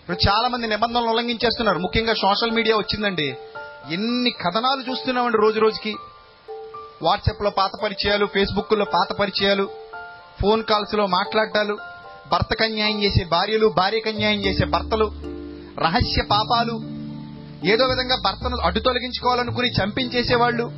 [0.01, 1.79] ఇప్పుడు చాలా మంది నిబంధనలు ఉల్లంఘించేస్తున్నారు.
[1.79, 3.37] ముఖ్యంగా సోషల్ మీడియా వచ్చిందండి.
[3.91, 5.97] ఎన్ని కథనాలు చూస్తున్నామండి రోజు రోజుకి.
[7.03, 9.88] వాట్సాప్లో పాత పరిచయాలు ఫేస్బుక్లో పాత పరిచయాలు.
[10.41, 11.79] ఫోన్ కాల్స్లో మాట్లాడటాలు
[12.33, 15.13] భర్తకు అన్యాయం చేసే భార్యలు భార్యకు అన్యాయం చేసే భర్తలు
[15.81, 16.73] రహస్య పాపాలు
[17.67, 20.71] ఏదో విధంగా భర్తను అడ్డు తొలగించుకోవాలనుకుని చంపించేసేవాళ్ళు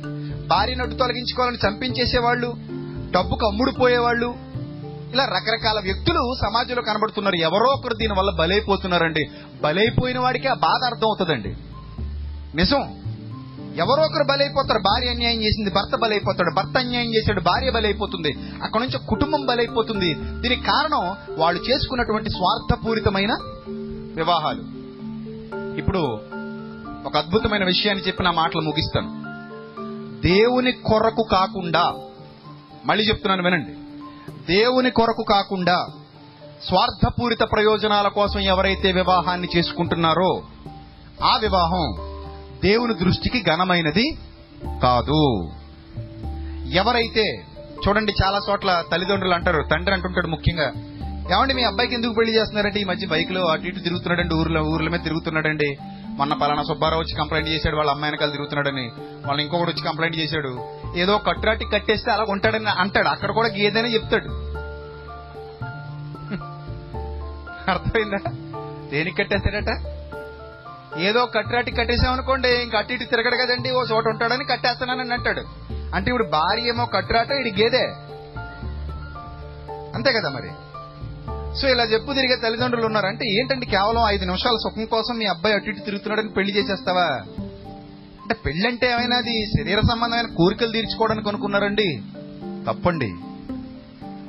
[0.47, 2.53] భార్యను అడ్డు తొలగించుకోవాలని చంపించేసేవాళ్ళు
[3.11, 4.35] డబ్బుకు అమ్ముడు పోయేవాళ్ళు
[5.13, 7.35] ఇలా రకరకాల వ్యక్తులు సమాజంలో కనబడుతున్నారు.
[7.35, 9.29] ఎవరో ఒకరు దీని వల్ల బలైపోతున్నారండి.
[9.61, 11.55] బలైపోయిన వాడికి ఆ బాధ అర్థం అవుతుందండి
[12.55, 13.00] నిజం.
[13.77, 18.99] ఎవరో ఒకరు బలైపోతారు భార్య అన్యాయం చేసింది భర్త బలైపోతాడు భర్త అన్యాయం చేశాడు భార్య బలైపోతుంది అక్కడ నుంచి
[19.07, 20.13] కుటుంబం బలైపోతుంది.
[20.13, 23.37] దీనికి కారణం వాళ్ళు చేసుకున్నటువంటి స్వార్థపూరితమైన
[24.15, 24.63] వివాహాలు.
[25.77, 26.19] ఇప్పుడు
[27.05, 29.09] ఒక అద్భుతమైన విషయాన్ని చెప్పి నా మాటలు ముగిస్తాను.
[30.21, 31.93] దేవుని కొరకు కాకుండా
[32.85, 33.73] మళ్ళీ చెప్తున్నాను వినండి.
[34.53, 35.85] దేవుని కొరకు కాకుండా
[36.67, 40.41] స్వార్థపూరిత ప్రయోజనాల కోసం ఎవరైతే వివాహాన్ని చేసుకుంటున్నారో
[41.23, 42.10] ఆ వివాహం
[42.63, 44.17] దేవుని దృష్టికి ఘనమైనది
[44.83, 45.51] కాదు.
[46.73, 47.45] ఎవరైతే
[47.87, 50.71] చూడండి చాలా చోట్ల తల్లిదండ్రులు అంటారు తండ్రి అంటుంటాడు ముఖ్యంగా
[51.37, 54.99] ఏమండి మీ అబ్బాయికి ఎందుకు పెళ్ళి చేస్తున్నారంటే ఈ మధ్య బైక్లో అటు ఇటు తిరుగుతున్నాడండి ఊర్లో ఊర్ల మీద
[54.99, 55.77] తిరుగుతున్నాడండి.
[56.09, 58.91] మొన్న పలానా సుబ్బారావు వచ్చి కంప్లైంట్ చేశాడు వాళ్ళ అమ్మాయి కలిసి తిరుగుతున్నాడని.
[59.27, 60.59] వాళ్ళు ఇంకొకటి వచ్చి కంప్లైంట్ చేశాడు.
[60.97, 63.07] ఏదో కట్టురాటి కట్టేస్తే అలా ఉంటాడని అంటాడు.
[63.07, 64.25] అక్కడ కూడా గేదెనే చెప్తాడు.
[67.71, 68.31] అర్థమైందా?
[68.91, 70.00] దేనికి కట్టేస్తాడట?
[70.97, 75.41] ఏదో కట్టురాటి కట్టేసామనుకోండి ఇంక అటు ఇటు తిరగడు కదండి ఓ చోట ఉంటాడని కట్టేస్తున్నానని అంటాడు.
[75.95, 77.83] అంటే ఇప్పుడు భార్య ఏమో కట్టురాట ఇది గేదే?
[79.95, 80.49] అంతే కదా మరి?
[81.61, 83.05] సో ఇలా చెప్పు తిరిగే తల్లిదండ్రులు ఉన్నారు.
[83.05, 87.21] అంటే ఏంటండి కేవలం ఐదు నిమిషాల సుఖం కోసం మీ అబ్బాయి అటు ఇటు తిరుగుతున్నాడని పెళ్ళి చేసేస్తావా?
[88.21, 92.01] అంటే పెళ్ళి అంటే ఏమైనా అది శరీర సంబంధమైన కోరికలు తీర్చుకోవడానికి అనుకున్నారండి?
[92.67, 93.07] తప్పండి.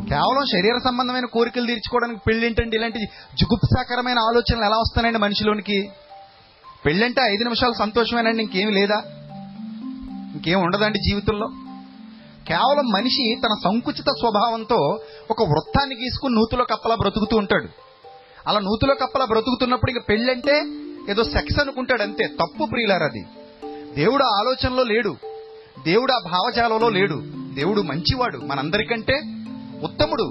[0.08, 2.98] కేవలం శరీర సంబంధమైన కోరికలు తీర్చుకోవడానికి పెళ్ళి ఏంటండి ఇలాంటి
[3.40, 5.90] జుగుప్సాకరమైన ఆలోచనలు ఎలా వస్తానండి మనిషిలోనికి?
[6.86, 9.02] పెళ్ళంటే ఐదు నిమిషాలు సంతోషమేనండి ఇంకేం లేదా?
[10.34, 11.46] ఇంకేం ఉండదండి జీవితంలో?
[12.48, 17.68] కేవలం మనిషి తన సంకుచిత స్వభావంతో ఒక వృత్తాన్ని గీసుకుని నూతులో కప్పలా బ్రతుకుతూ ఉంటాడు.
[18.46, 20.62] అలా నూతులో కప్పలా బ్రతుకుతున్నప్పుడు ఇంక పెళ్ళంటే
[21.10, 22.26] ఏదో సెక్స్ అనుకుంటాడు అంతే.
[22.26, 23.26] తప్పు ప్రియులారది అది.
[23.94, 25.16] దేవుడు ఆలోచనలో లేడు.
[25.84, 27.22] దేవుడు ఆ భావజాలంలో లేడు.
[27.54, 29.14] దేవుడు మంచివాడు మనందరికంటే
[29.82, 30.24] ఉత్తముడు.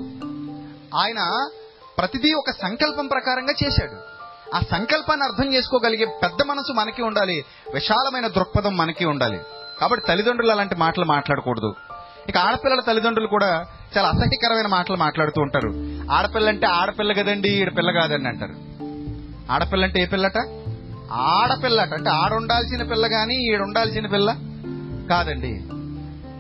[0.97, 1.49] ఆయన
[1.97, 4.10] ప్రతిదీ ఒక సంకల్పం ప్రకారంగా చేశాడు.
[4.53, 7.45] ఆ సంకల్పాన్ని అర్థం చేసుకోగలిగే పెద్ద మనసు మనకి ఉండాలి.
[7.73, 9.39] విశాలమైన దృక్పథం మనకి ఉండాలి.
[9.81, 11.73] కాబట్టి తల్లిదండ్రులు అలాంటి మాటలు మాట్లాడకూడదు.
[12.29, 13.65] ఇక ఆడపిల్లల తల్లిదండ్రులు కూడా
[13.97, 15.69] చాలా అసహ్యకరమైన మాటలు మాట్లాడుతూ ఉంటారు.
[16.11, 18.53] ఆడపిల్ల అంటే ఆడపిల్ల కదండి ఈడ పిల్ల కాదండి అంటారు.
[19.51, 20.37] ఆడపిల్ల అంటే ఏ పిల్లట?
[21.11, 21.93] ఆడపిల్లట.
[21.93, 24.31] అంటే ఆడుండాల్సిన పిల్ల గాని ఈడుండాల్సిన పిల్ల
[25.09, 25.51] కాదండి.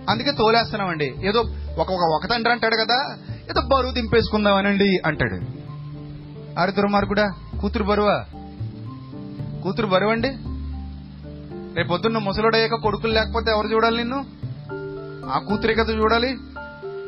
[0.09, 1.13] అందుకే తోలేస్తున్నామండి.
[1.23, 1.39] ఏదో
[1.77, 3.17] ఒక ఒక ఒక తండ్రి అంటాడు కదా
[3.51, 5.61] ఏదో బరువు దింపేసుకుందామనండి అంటాడు.
[6.59, 7.29] ఆరు దుర్మార్గుడా
[7.61, 8.25] కూతురు బరువా?
[9.63, 10.27] కూతురు బరువండి?
[10.27, 10.51] అండి
[11.77, 14.25] రేపు పొద్దున్న ముసలుడయ్యాక కొడుకులు లేకపోతే ఎవరు చూడాలి నిన్ను?
[15.29, 16.37] ఆ కూతురే కదా చూడాలి.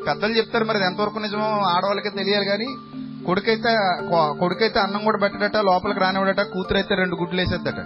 [0.07, 2.65] పెద్దలు చెప్తారు మరి ఎంతవరకు నిజమో ఆడవాళ్ళకే తెలియాలి కానీ
[3.25, 3.77] కొడుకైతే
[4.09, 7.79] కొ- కొడుకైతే అన్నం కూడా పెట్టడట లోపలికి రానివాడట కూతురైతే రెండు గుడ్లు వేసేద్దట.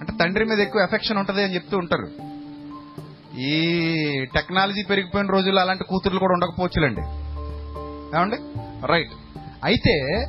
[0.00, 2.08] అంటే తండ్రి మీద ఎక్కువ ఎఫెక్షన్ ఉంటది అని చెప్తూ ఉంటారు.
[3.38, 3.64] ఈ
[4.24, 7.00] టెక్నాలజీ పెరిగిపోయిన రోజుల్లో అలాంటి కూతుర్లు కూడా ఉండకపోవచ్చులండి.
[8.16, 8.36] ఏమండి?
[8.86, 9.12] రైట్.
[9.64, 10.26] అయితే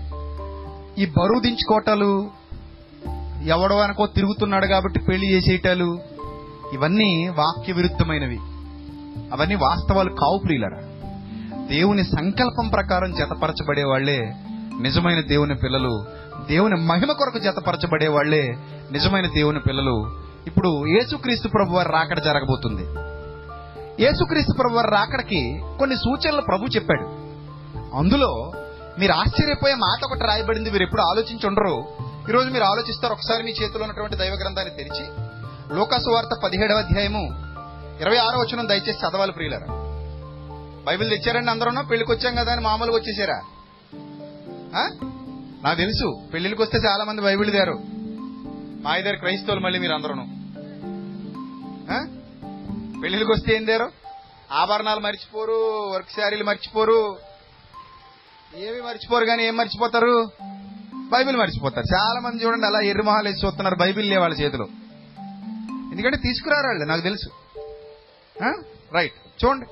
[0.98, 2.32] ఈ బరువు దించుకోవటాలు
[3.46, 6.00] ఎవడో అనుకో తిరుగుతున్నాడు కాబట్టి పెళ్ళి చేసేయటాలు
[6.74, 8.38] ఇవన్నీ వాక్య విరుద్ధమైనవి
[9.34, 10.78] అవన్నీ వాస్తవాలు కావు ప్రియులరా.
[11.68, 14.34] దేవుని సంకల్పం ప్రకారం జతపరచబడే వాళ్ళే
[14.82, 16.06] నిజమైన దేవుని పిల్లలు.
[16.48, 18.58] దేవుని మహిమ కొరకు జతపరచబడే వాళ్ళే
[18.92, 20.12] నిజమైన దేవుని పిల్లలు.
[20.48, 22.84] ఇప్పుడు యేసుక్రీస్తు ప్రభు వారి రాకడ జరగబోతుంది.
[24.04, 27.06] యేసుక్రీస్తు ప్రభు వారి రాకడకి కొన్ని సూచనలు ప్రభు చెప్పాడు.
[27.96, 28.52] అందులో
[29.00, 30.70] మీరు ఆశ్చర్యపోయే మాట ఒకటి రాయబడింది.
[30.70, 31.76] మీరు ఎప్పుడు ఆలోచించి ఉండరు.
[32.30, 35.06] ఈరోజు మీరు ఆలోచిస్తారు ఒకసారి మీ చేతిలో ఉన్నటువంటి దైవ గ్రంథాన్ని తెరిచి
[35.76, 37.24] లోకాసు వార్త పదిహేడవ అధ్యాయము
[38.02, 39.68] ఇరవై ఆరో వచనం దయచేసి చదవాలి ప్రియులరా.
[40.86, 43.40] బైబిల్ తెచ్చారండి అందరూ పెళ్ళికి వచ్చాం కదా అని మామూలుగా వచ్చేసారా?
[45.64, 46.08] నాకు తెలుసు.
[46.34, 47.80] పెళ్ళికి వస్తే చాలా మంది బైబిల్ దారు
[48.84, 50.14] మా ఇద్దరు క్రైస్తవులు మళ్ళీ మీరు అందరూ
[53.02, 53.92] పెళ్ళికి వస్తే ఏం దారు
[54.52, 55.58] ఆభరణాలు మర్చిపోరు
[55.94, 57.18] వర్క్ శారీలు మర్చిపోరు
[58.56, 60.32] ఏమి మర్చిపోరు కానీ ఏం మర్చిపోతారు?
[61.14, 61.86] బైబిల్ మర్చిపోతారు.
[61.96, 64.68] చాలా మంది చూడండి అలా ఎర్రి మొహాలు వేసి చూస్తున్నారు బైబిల్ లే వాళ్ళ చేతిలో.
[65.92, 67.30] ఎందుకంటే తీసుకురారు వాళ్ళు నాకు తెలుసు.
[68.94, 69.66] రైట్ చూడండి.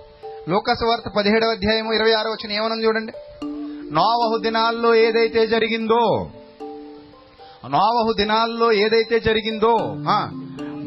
[0.49, 3.13] లోకస్ వార్త పదిహేడవ అధ్యాయము ఇరవై ఆరో వచ్చిన ఏమనుంది చూడండి?
[3.93, 6.29] నోవహు దినాల్లో ఏదైతే జరిగిందో
[7.69, 9.77] నోవహు దినాల్లో ఏదైతే జరిగిందో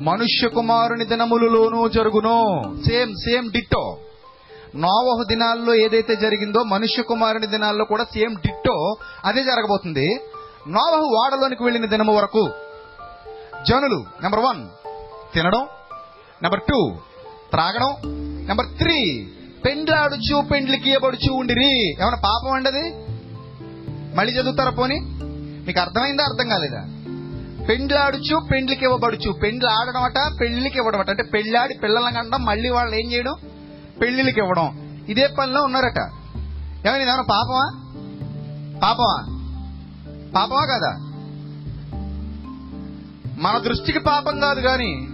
[0.09, 2.39] మనుష్య కుమారుని దినములలోనూ జరుగునో.
[2.89, 3.85] సేమ్ సేమ్ డిట్టో
[4.77, 10.21] నోవహు దినాల్లో ఏదైతే జరిగిందో మనుష్య కుమారుని దినాల్లో కూడా సేమ్ డిట్టో అదే జరగబోతుంది.
[10.69, 12.51] నోవహు వాడలోనికి వెళ్ళిన దినము వరకు
[13.69, 14.69] జనులు నెంబర్ వన్
[15.35, 15.67] తినడం
[16.43, 16.93] నెంబర్ టూ
[17.51, 17.97] త్రాగడం
[18.47, 19.29] నెంబర్ త్రీ
[19.65, 21.91] పెండ్లాడుచు పెండ్లికి ఇవ్వబడుచు ఉండిరి.
[21.91, 22.93] ఏమైనా పాపం అండి అది?
[24.15, 25.01] మళ్ళీ చదువుతారా పోని?
[25.67, 26.81] మీకు అర్థమైందా అర్థం కాలేదా?
[27.69, 29.33] పెండ్లాడుచు పెండ్లికి ఇవ్వబడుచు.
[29.33, 33.35] పెండ్లు ఆడడం అట పెళ్ళికి ఇవ్వడం అట అంటే పెళ్ళాడి పిల్లలను కండం మళ్ళీ వాళ్ళు ఏం చేయడం?
[34.01, 34.99] పెళ్ళిళ్ళకి ఇవ్వడం.
[35.09, 35.99] ఇదే పనిలో ఉన్నారట.
[36.87, 37.71] ఏమైనా ఇదేమన్నా పాపమా?
[38.83, 39.39] పాపమా?
[40.35, 40.97] పాపమా కదా?
[43.41, 45.09] మన దృష్టికి పాపం కాదు కానీ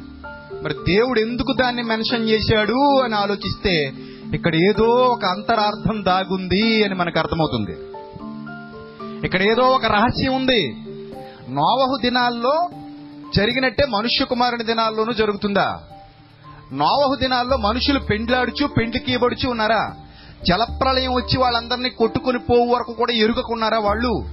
[0.62, 3.93] మరి దేవుడు ఎందుకు దాన్ని మెన్షన్ చేశాడు అని ఆలోచిస్తే
[4.35, 7.78] ఇక్కడ ఏదో ఒక అంతరార్థం దాగుంది అని మనకు అర్థమవుతుంది.
[9.26, 10.76] ఇక్కడ ఏదో ఒక రహస్యం ఉంది.
[11.51, 12.68] నోవహు దినాల్లో
[13.37, 15.82] జరిగినట్టే మనుష్య కుమారుని దినాల్లోనూ జరుగుతుందా?
[16.74, 19.92] నోవహు దినాల్లో మనుషులు పెండ్లాడుచు పెండ్లికి ఇవ్వడుచు ఉన్నారా?
[20.48, 24.24] జలప్రలయం వచ్చి వాళ్ళందరినీ కొట్టుకుని పోవు వరకు కూడా ఎరుగకున్నారా వాళ్ళు?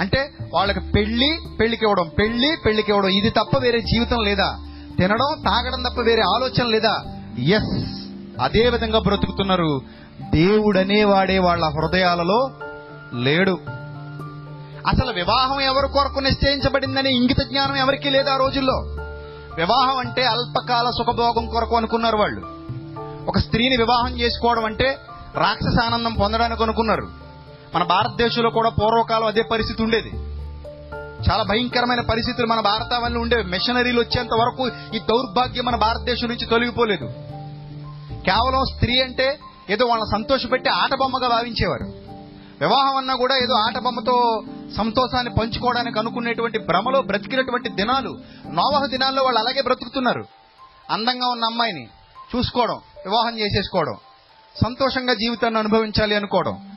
[0.00, 4.58] అంటే వాళ్ళకి పెళ్ళి పెళ్ళికి ఇవ్వడం పెళ్ళి పెళ్ళికి ఇవ్వడం ఇది తప్ప వేరే జీవితం లేదా?
[4.98, 7.04] తినడం తాగడం తప్ప వేరే ఆలోచన లేదా?
[7.38, 8.08] ఎస్
[8.40, 9.82] అదే విధంగా బ్రతుకుతున్నారు.
[10.30, 12.50] దేవుడనేవాడే వాళ్ళ హృదయాలలో
[13.14, 13.58] లేడు.
[14.86, 19.03] అసలు వివాహం ఎవరి కొరకు నిశ్చయించబడిందనే ఇంగిత జ్ఞానం ఎవరికీ లేదు ఆ రోజుల్లో?
[19.56, 22.40] వివాహం అంటే అల్పకాల సుఖభోగం కొరకు అనుకున్నారు వాళ్ళు.
[23.28, 24.98] ఒక స్త్రీని వివాహం చేసుకోవడం అంటే
[25.34, 27.08] రాక్షస ఆనందం పొందడానికి అనుకున్నారు.
[27.74, 30.10] మన భారతదేశంలో కూడా పూర్వకాలం అదే పరిస్థితి ఉండేది.
[31.30, 33.42] చాలా భయంకరమైన పరిస్థితులు మన భారతావనిలో ఉండేవి.
[33.42, 37.06] మిషనరీలు వచ్చేంత వరకు ఈ దౌర్భాగ్యం మన భారతదేశం నుంచి తొలగిపోలేదు.
[38.26, 39.38] కేవలం స్త్రీ అంటే
[39.70, 41.84] ఏదో వాళ్ళని సంతోషపెట్టి ఆటబొమ్మగా భావించేవారు.
[42.60, 44.42] వివాహం అన్నా కూడా ఏదో ఆటబొమ్మతో
[44.76, 50.24] సంతోషాన్ని పంచుకోవడానికి అనుకునేటువంటి భ్రమలో బ్రతికినటువంటి దినాలు నోవహ దినాల్లో వాళ్ళు అలాగే బ్రతుకుతున్నారు.
[50.90, 51.84] అందంగా ఉన్న అమ్మాయిని
[52.36, 52.74] చూసుకోవడం
[53.06, 53.96] వివాహం చేసేసుకోవడం
[54.64, 56.70] సంతోషంగా జీవితాన్ని అనుభవించాలి అనుకోవడం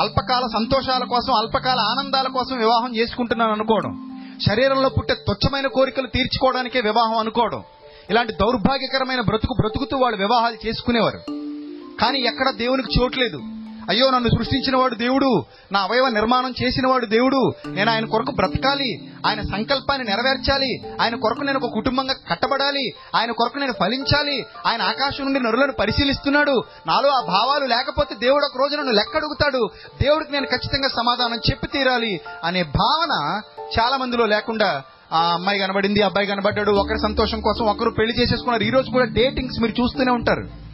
[0.00, 3.92] అల్పకాల సంతోషాల కోసం అల్పకాల ఆనందాల కోసం వివాహం చేసుకుంటున్నాను అనుకోవడం
[4.46, 7.62] శరీరంలో పుట్టే తుచ్చమైన కోరికలు తీర్చుకోవడానికే వివాహం అనుకోవడం
[8.10, 11.20] ఇలాంటి దౌర్భాగ్యకరమైన బ్రతుకు బ్రతుకుతూ వాళ్ళు వివాహాలు చేసుకునేవారు.
[12.00, 13.38] కానీ ఎక్కడ దేవునికి చోట్లేదు
[13.88, 15.44] అయ్యో నన్ను సృష్టించిన వాడు దేవుడు.
[15.72, 17.52] నా అవయవ నిర్మాణం చేసిన వాడు దేవుడు.
[17.66, 19.10] నేను ఆయన కొరకు బ్రతకాలి.
[19.26, 20.80] ఆయన సంకల్పాన్ని నెరవేర్చాలి.
[21.00, 22.92] ఆయన కొరకు నేను ఒక కుటుంబంగా కట్టబడాలి.
[23.16, 24.46] ఆయన కొరకు నేను ఫలించాలి.
[24.66, 26.62] ఆయన ఆకాశం నుండి నరులను పరిశీలిస్తున్నాడు.
[26.86, 29.68] నాలో ఆ భావాలు లేకపోతే దేవుడు ఒక రోజు నన్ను లెక్కడుగుతాడు.
[30.02, 33.40] దేవుడికి నేను ఖచ్చితంగా సమాధానం చెప్పి తీరాలి అనే భావన
[33.80, 34.82] చాలా మందిలో లేకుండా
[35.12, 36.70] ఆ అమ్మాయి కనబడింది అబ్బాయి కనబడ్డాడు.
[36.70, 38.62] ఒకరి సంతోషం కోసం ఒకరు పెళ్ళి చేసేసుకున్నారు.
[38.62, 40.65] ఈ రోజు కూడా డేటింగ్స్ మీరు చూస్తూనే ఉంటారు.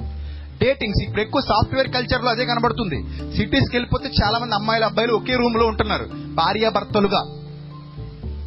[0.62, 2.98] డేటింగ్స్ ఇప్పుడు ఎక్కువ సాఫ్ట్వేర్ కల్చర్లో అదే కనబడుతుంది.
[3.36, 6.04] సిటీస్కి వెళ్ళిపోతే చాలా మంది అమ్మాయిలు అబ్బాయిలు ఒకే రూమ్లో ఉంటున్నారు
[6.34, 7.22] భార్యాభర్తలుగా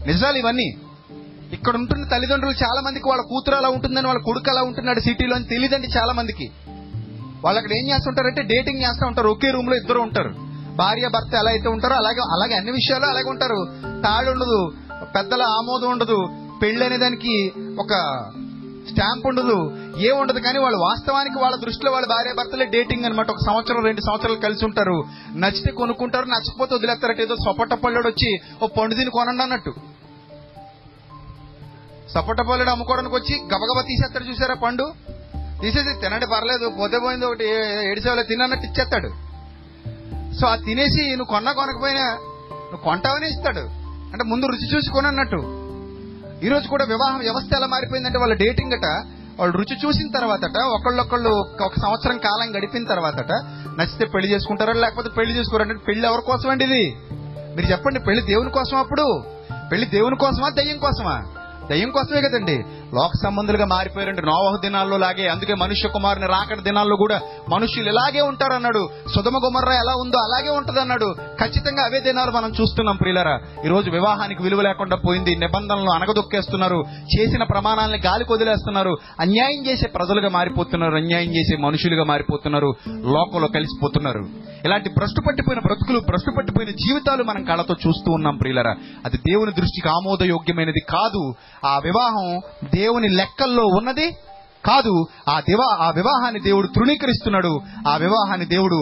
[0.05, 0.73] నిజాలు ఇవన్నీ.
[1.53, 5.45] ఇక్కడ ఉంటున్న తల్లిదండ్రులు చాలా మందికి వాళ్ళ కూతురు అలా ఉంటుందని వాళ్ళ కొడుకు అలా ఉంటున్నాడు సిటీలో అని
[5.45, 6.51] తెలియదండి చాలా మందికి
[7.45, 9.27] వాళ్ళు అక్కడ ఏం చేస్తుంటారంటే డేటింగ్ చేస్తూ ఉంటారు.
[9.27, 10.29] ఒకే రూమ్లో ఇద్దరు ఉంటారు.
[10.75, 13.65] భార్య భర్త ఎలా అయితే ఉంటారో అలాగే అలాగే అన్ని విషయాలు అలాగే ఉంటారు.
[14.01, 14.71] తాళి ఉండదు.
[15.15, 16.27] పెద్దల ఆమోదం ఉండదు.
[16.61, 17.93] పెళ్ళి అనే దానికి ఒక
[18.89, 19.57] స్టాంప్ ఉండదు.
[19.97, 24.01] ఏ ఉండదు కానీ వాళ్ళు వాస్తవానికి వాళ్ళ దృష్టిలో వాళ్ళ భార్య భర్తలే డేటింగ్ అనమాట ఒక సంవత్సరం రెండు
[24.01, 25.03] సంవత్సరాలు కలిసి ఉంటారు.
[25.35, 27.21] నచ్చితే కొనుక్కుంటారు నచ్చకపోతే వదిలేస్తారట.
[27.21, 29.73] ఏదో సపోట పళ్ళోడు వచ్చి ఓ పండు దీన్ని కొనండి అన్నట్టు.
[32.09, 34.93] సపోట పళ్ళోడు అమ్ముకోవడానికి వచ్చి గబగబా తీసేస్తాడు చూసారా పండు?
[35.61, 36.69] తీసేసి తినండి పర్లేదు.
[36.69, 37.43] పోతే పోయింది ఒకటి
[37.89, 39.09] ఏడిసేవాళ్ళు తిన్నట్టు ఇచ్చేస్తాడు.
[40.35, 42.11] సో అది తినేసి నువ్వు కొన్నా కొనకపోయినా
[42.51, 43.85] నువ్వు కొంటావని ఇస్తాడు.
[44.11, 45.64] అంటే ముందు రుచి చూసి కొనన్నట్టు.
[46.43, 48.85] ఈ రోజు కూడా వివాహం వ్యవస్థ ఎలా మారిపోయిందంటే వాళ్ళ డేటింగ్ అట
[49.39, 51.29] వాళ్ళు రుచి చూసిన తర్వాతట ఒకళ్ళొకళ్ళు
[51.63, 53.31] ఒక సంవత్సరం కాలం గడిపిన తర్వాతట
[53.79, 56.95] నచ్చితే పెళ్ళి చేసుకుంటారా లేకపోతే పెళ్ళి చేసుకోరంటే పెళ్ళి ఎవరి కోసం అండి ఇది?
[57.55, 59.23] మీరు చెప్పండి పెళ్ళి దేవుని కోసం అప్పుడు?
[59.71, 61.23] పెళ్ళి దేవుని కోసమా దయ్యం కోసమా?
[61.69, 62.65] దయ్యం కోసమే కదండి.
[62.93, 64.21] లోక సంబంధులుగా మారిపోయారండి.
[64.21, 68.89] నోవహ దినాల్లో లాగే అందుకే మనుష్య కుమారుని రాకడ దినాల్లో కూడా మనుషులు ఇలాగే ఉంటారన్నాడు.
[69.15, 73.39] సుధమ గుమర్ర ఎలా ఉందో అలాగే ఉంటది అన్నాడు ఖచ్చితంగా అవే దినాలు మనం చూస్తున్నాం ప్రియులరా.
[73.65, 75.35] ఈ రోజు వివాహానికి విలువ లేకుండా పోయింది.
[75.35, 76.83] నిబంధనలు అనగదొక్కేస్తున్నారు.
[77.19, 78.97] చేసిన ప్రమాణాలని గాలి వదిలేస్తున్నారు.
[79.19, 80.95] అన్యాయం చేసే ప్రజలుగా మారిపోతున్నారు.
[80.95, 82.73] అన్యాయం చేసే మనుషులుగా మారిపోతున్నారు.
[82.87, 84.25] లోకంలో కలిసిపోతున్నారు.
[84.65, 88.75] ఇలాంటి భ్రష్టు పట్టిపోయిన బ్రతుకులు భ్రష్టు పట్టిపోయిన జీవితాలు మనం కళ్ళతో చూస్తూ ఉన్నాం ప్రియులరా.
[89.05, 91.33] అది దేవుని దృష్టికి ఆమోదయోగ్యమైనది కాదు.
[91.65, 92.41] ఆ వివాహం
[92.75, 94.07] దేవుని లెక్కల్లో ఉన్నది?
[94.65, 94.93] కాదు
[95.29, 97.59] ఆ దివా ఆ వివాహాన్ని దేవుడు తృణీకరిస్తున్నాడు.
[97.87, 98.77] ఆ వివాహాన్ని దేవుడు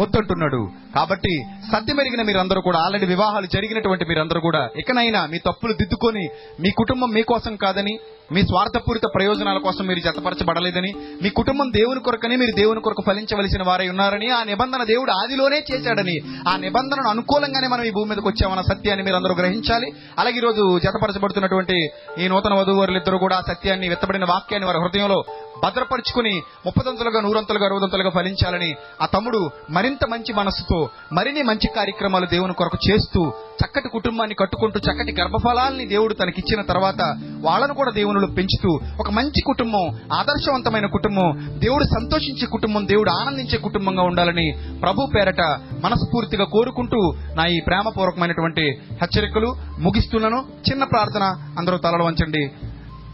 [0.00, 0.62] వద్దంటున్నాడు.
[0.94, 1.34] కాబట్టి
[1.72, 6.24] సత్యమెరిగిన మీరందరూ కూడా ఆల్రెడీ వివాహాలు జరిగినటువంటి మీరందరూ కూడా ఇకనైనా మీ తప్పులు దిద్దుకొని
[6.60, 7.98] మీ కుటుంబం మీకోసం కాదని
[8.32, 10.90] మీ స్వార్థపూరిత ప్రయోజనాల కోసం మీరు జతపరచబడలేదని
[11.22, 16.16] మీ కుటుంబం దేవుని కొరకని మీరు దేవుని కొరకు ఫలించవలసిన వారై ఉన్నారని ఆ నిబంధన దేవుడు ఆదిలోనే చేశాడని
[16.48, 19.88] ఆ నిబంధనను అనుకూలంగానే మనం ఈ భూమి మీదకి వచ్చామన్న సత్యాన్ని మీరు అందరూ గ్రహించాలి.
[20.18, 21.78] అలాగే ఈ రోజు జతపరచబడుతున్నటువంటి
[22.18, 25.24] ఈ నూతన వధూవరులిద్దరూ కూడా ఆ సత్యాన్ని వెత్తబడిన వాక్యాన్ని వారి హృదయంలో
[25.62, 32.78] భద్రపరుచుకుని ముప్పదంతులుగా నూరంతులుగా అరవదంతులుగా ఫలించాలని ఆ తమ్ముడు మరింత మంచి మనస్సుతో మరిన్ని మంచి కార్యక్రమాలు దేవుని కొరకు
[32.90, 37.00] చేస్తూ చక్కటి కుటుంబాన్ని కట్టుకుంటూ చక్కటి గర్భఫలాల్ని దేవుడు తనకిచ్చిన తర్వాత
[37.40, 44.02] వాళ్ళను కూడా దేవునిలో పెంచుతూ ఒక మంచి కుటుంబం ఆదర్శవంతమైన కుటుంబం దేవుడు సంతోషించే కుటుంబం దేవుడు ఆనందించే కుటుంబంగా
[44.02, 45.40] ఉండాలని ప్రభు పేరట
[45.84, 50.44] మనస్ఫూర్తిగా కోరుకుంటూ నా ఈ ప్రేమపూర్వకమైనటువంటి హెచ్చరికలు ముగిస్తున్నాను.
[50.70, 51.22] చిన్న ప్రార్థన
[51.58, 52.50] అందరూ తలలు వంచండి.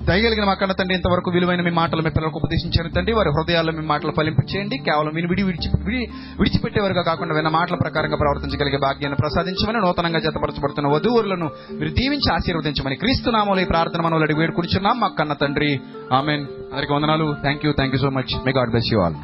[0.09, 3.13] దయగలిగిన మా కన్న తండ్రి ఇంతవరకు విలువైన మీ మాటలు మీ పిల్లలకు ఉపదేశించారు తండ్రి.
[3.19, 6.01] వారి హృదయాల్లో మీ మాటలు ఫలింపచేయండి కేవలం విని విడి విడిచి విడి
[6.39, 13.61] విడిచిపెట్టేవారుగా కాకుండా విన్న మాటల ప్రకారంగా ప్రవర్తించగలిగే భాగ్యాన్ని ప్రసాదించమని నూతనంగా జతపరచబడుతున్న వధువులను మీరు దీవించి ఆశీర్వదించమని క్రీస్తునామలో
[13.61, 15.81] ఈ ప్రార్థన మనలో అడిగి వేడుకుంటున్నాం మా కన్న తండ్రి.
[16.13, 16.45] ఆమెన్.
[16.73, 17.37] అందరికి వందనాలు.
[17.43, 19.19] Thank you thank you so much may God bless you all